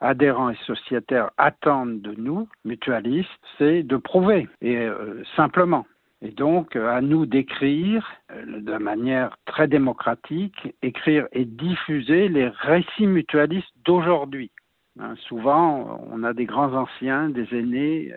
adhérents 0.00 0.50
et 0.50 0.56
sociétaires 0.66 1.30
attendent 1.38 2.02
de 2.02 2.12
nous, 2.16 2.48
mutualistes, 2.64 3.30
c'est 3.56 3.84
de 3.84 3.96
prouver, 3.96 4.48
et 4.60 4.78
euh, 4.78 5.22
simplement. 5.36 5.86
Et 6.22 6.32
donc, 6.32 6.74
à 6.74 7.00
nous 7.00 7.24
d'écrire 7.24 8.04
euh, 8.32 8.60
de 8.60 8.76
manière 8.78 9.38
très 9.46 9.68
démocratique, 9.68 10.74
écrire 10.82 11.28
et 11.30 11.44
diffuser 11.44 12.28
les 12.28 12.48
récits 12.48 13.06
mutualistes 13.06 13.72
d'aujourd'hui. 13.84 14.50
Hein, 14.98 15.14
souvent, 15.28 16.04
on 16.10 16.24
a 16.24 16.32
des 16.32 16.46
grands 16.46 16.74
anciens, 16.74 17.28
des 17.28 17.46
aînés, 17.56 18.12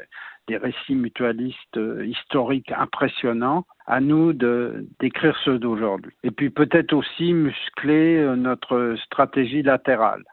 des 0.47 0.57
récits 0.57 0.95
mutualistes 0.95 1.79
historiques 2.03 2.71
impressionnants, 2.71 3.65
à 3.87 4.01
nous 4.01 4.33
de 4.33 4.85
d'écrire 4.99 5.37
ceux 5.43 5.59
d'aujourd'hui. 5.59 6.13
Et 6.23 6.31
puis 6.31 6.49
peut-être 6.49 6.93
aussi 6.93 7.33
muscler 7.33 8.17
euh, 8.17 8.35
notre 8.35 8.95
stratégie 9.05 9.63
latérale. 9.63 10.23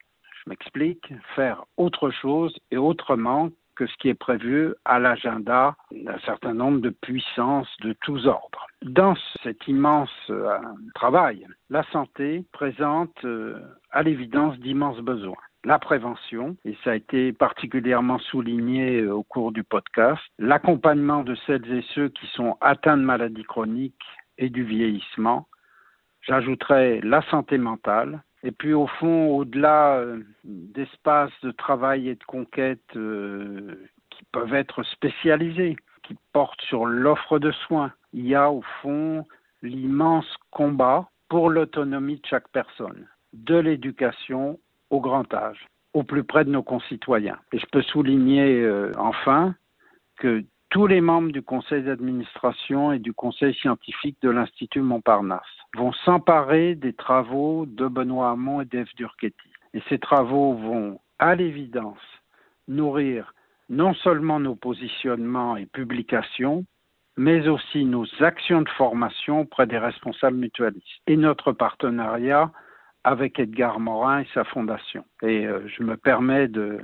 Je 0.44 0.50
m'explique, 0.50 1.12
faire 1.35 1.64
autre 1.77 2.11
chose 2.11 2.55
et 2.70 2.77
autrement 2.77 3.50
que 3.77 3.87
ce 3.87 3.96
qui 3.96 4.09
est 4.09 4.14
prévu 4.14 4.74
à 4.85 4.98
l'agenda 4.98 5.77
d'un 5.90 6.18
certain 6.20 6.55
nombre 6.55 6.81
de 6.81 6.90
puissances 6.90 7.68
de 7.81 7.94
tous 8.03 8.27
ordres. 8.27 8.66
Dans 8.83 9.14
cet 9.42 9.66
immense 9.66 10.11
euh, 10.31 10.59
travail, 10.94 11.46
la 11.70 11.83
santé 11.90 12.44
présente 12.53 13.24
euh, 13.24 13.59
à 13.90 14.03
l'évidence 14.03 14.59
d'immenses 14.59 15.00
besoins 15.00 15.35
la 15.64 15.79
prévention, 15.79 16.57
et 16.64 16.77
ça 16.85 16.92
a 16.92 16.94
été 16.94 17.33
particulièrement 17.33 18.18
souligné 18.18 19.00
euh, 19.00 19.14
au 19.14 19.22
cours 19.22 19.53
du 19.53 19.64
podcast, 19.64 20.22
l'accompagnement 20.38 21.22
de 21.22 21.35
celles 21.46 21.72
et 21.72 21.85
ceux 21.94 22.09
qui 22.09 22.27
sont 22.29 22.57
atteints 22.61 22.96
de 22.96 23.03
maladies 23.03 23.44
chroniques 23.44 24.05
et 24.38 24.50
du 24.50 24.64
vieillissement. 24.64 25.48
J'ajouterais 26.22 27.00
la 27.03 27.22
santé 27.31 27.59
mentale. 27.59 28.22
Et 28.42 28.53
puis 28.53 28.74
au 28.74 28.87
fond, 28.87 29.29
au-delà 29.29 29.96
euh, 29.96 30.20
d'espaces 30.44 31.33
de 31.42 31.50
travail 31.50 32.09
et 32.09 32.14
de 32.14 32.24
conquête 32.24 32.96
euh, 32.96 33.88
qui 34.11 34.22
peuvent 34.33 34.55
être 34.55 34.83
spécialisés, 34.83 35.77
qui 36.03 36.16
portent 36.33 36.61
sur 36.62 36.85
l'offre 36.85 37.38
de 37.38 37.50
soins, 37.50 37.92
il 38.12 38.27
y 38.27 38.35
a 38.35 38.50
au 38.50 38.62
fond 38.83 39.27
l'immense 39.62 40.27
combat 40.50 41.09
pour 41.31 41.48
l'autonomie 41.48 42.16
de 42.16 42.27
chaque 42.27 42.48
personne, 42.48 43.07
de 43.33 43.57
l'éducation 43.57 44.59
au 44.90 45.01
grand 45.01 45.33
âge, 45.35 45.66
au 45.92 46.03
plus 46.03 46.25
près 46.25 46.44
de 46.44 46.51
nos 46.51 46.62
concitoyens. 46.62 47.38
Et 47.53 47.59
je 47.59 47.66
peux 47.70 47.83
souligner 47.83 48.61
euh, 48.62 48.92
enfin 48.97 49.55
que 50.18 50.44
tous 50.70 50.87
les 50.87 51.01
membres 51.01 51.31
du 51.31 51.42
conseil 51.42 51.85
d'administration 51.85 52.92
et 52.92 52.99
du 52.99 53.12
conseil 53.12 53.55
scientifique 53.55 54.16
de 54.23 54.31
l'Institut 54.31 54.81
Montparnasse 54.81 55.42
vont 55.77 55.92
s'emparer 55.92 56.75
des 56.75 56.92
travaux 56.92 57.64
de 57.66 57.87
Benoît 57.87 58.31
Hamon 58.31 58.61
et 58.61 58.64
d'Eve 58.64 58.88
Durchetti. 58.97 59.51
Et 59.73 59.83
ces 59.88 59.99
travaux 59.99 60.55
vont, 60.55 61.01
à 61.18 61.35
l'évidence, 61.35 61.99
nourrir 62.68 63.35
non 63.68 63.94
seulement 63.94 64.40
nos 64.40 64.55
positionnements 64.55 65.57
et 65.57 65.66
publications, 65.66 66.64
mais 67.16 67.49
aussi 67.49 67.85
nos 67.85 68.07
actions 68.20 68.62
de 68.62 68.68
formation 68.70 69.42
auprès 69.42 69.66
des 69.66 69.79
responsables 69.79 70.37
mutualistes 70.37 71.03
et 71.07 71.16
notre 71.16 71.53
partenariat 71.53 72.51
avec 73.05 73.38
Edgar 73.38 73.79
Morin 73.79 74.21
et 74.21 74.27
sa 74.33 74.45
fondation. 74.45 75.05
Et 75.23 75.47
euh, 75.47 75.61
je 75.69 75.83
me 75.83 75.97
permets 75.97 76.49
de 76.49 76.79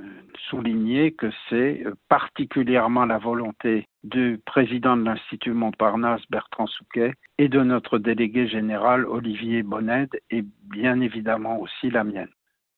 souligner 0.49 1.11
que 1.11 1.31
c'est 1.49 1.83
euh, 1.85 1.95
particulièrement 2.09 3.05
la 3.05 3.17
volonté 3.17 3.87
du 4.03 4.39
président 4.45 4.95
de 4.95 5.03
l'Institut 5.03 5.53
Montparnasse, 5.53 6.21
Bertrand 6.29 6.67
Souquet, 6.67 7.13
et 7.37 7.49
de 7.49 7.61
notre 7.61 7.97
délégué 7.97 8.47
général, 8.47 9.05
Olivier 9.05 9.63
Bonnet, 9.63 10.09
et 10.29 10.43
bien 10.69 11.01
évidemment 11.01 11.59
aussi 11.59 11.89
la 11.89 12.03
mienne. 12.03 12.29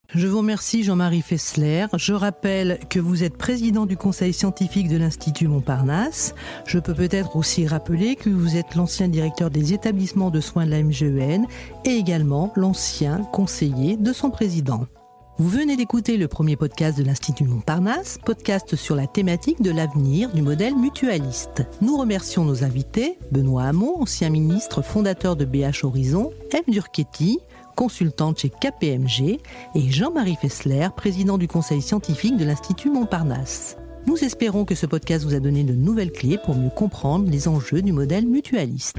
Je 0.09 0.27
vous 0.27 0.39
remercie 0.39 0.83
Jean-Marie 0.83 1.23
Fessler. 1.23 1.87
Je 1.95 2.13
rappelle 2.13 2.77
que 2.87 2.99
vous 2.99 3.23
êtes 3.23 3.35
président 3.35 3.87
du 3.87 3.97
conseil 3.97 4.31
scientifique 4.31 4.87
de 4.87 4.97
l'Institut 4.97 5.47
Montparnasse. 5.47 6.35
Je 6.67 6.77
peux 6.77 6.93
peut-être 6.93 7.35
aussi 7.35 7.65
rappeler 7.65 8.15
que 8.15 8.29
vous 8.29 8.55
êtes 8.55 8.75
l'ancien 8.75 9.07
directeur 9.07 9.49
des 9.49 9.73
établissements 9.73 10.29
de 10.29 10.39
soins 10.39 10.67
de 10.67 10.71
la 10.71 10.83
MGEN 10.83 11.47
et 11.85 11.95
également 11.95 12.53
l'ancien 12.55 13.23
conseiller 13.31 13.97
de 13.97 14.13
son 14.13 14.29
président. 14.29 14.85
Vous 15.39 15.49
venez 15.49 15.75
d'écouter 15.75 16.17
le 16.17 16.27
premier 16.27 16.55
podcast 16.57 16.95
de 16.95 17.03
l'Institut 17.03 17.45
Montparnasse, 17.45 18.19
podcast 18.23 18.75
sur 18.75 18.95
la 18.95 19.07
thématique 19.07 19.63
de 19.63 19.71
l'avenir 19.71 20.31
du 20.31 20.43
modèle 20.43 20.75
mutualiste. 20.75 21.63
Nous 21.81 21.97
remercions 21.97 22.45
nos 22.45 22.63
invités, 22.63 23.17
Benoît 23.31 23.63
Hamon, 23.63 23.99
ancien 23.99 24.29
ministre 24.29 24.83
fondateur 24.83 25.35
de 25.35 25.45
BH 25.45 25.85
Horizon, 25.85 26.29
M. 26.51 26.61
Durchetti, 26.67 27.39
consultante 27.75 28.39
chez 28.39 28.49
KPMG, 28.49 29.39
et 29.75 29.91
Jean-Marie 29.91 30.37
Fessler, 30.39 30.87
président 30.95 31.37
du 31.37 31.47
conseil 31.47 31.81
scientifique 31.81 32.37
de 32.37 32.45
l'Institut 32.45 32.89
Montparnasse. 32.89 33.77
Nous 34.05 34.23
espérons 34.23 34.65
que 34.65 34.75
ce 34.75 34.85
podcast 34.85 35.23
vous 35.23 35.33
a 35.33 35.39
donné 35.39 35.63
de 35.63 35.73
nouvelles 35.73 36.11
clés 36.11 36.37
pour 36.43 36.55
mieux 36.55 36.69
comprendre 36.69 37.29
les 37.29 37.47
enjeux 37.47 37.81
du 37.81 37.93
modèle 37.93 38.27
mutualiste. 38.27 38.97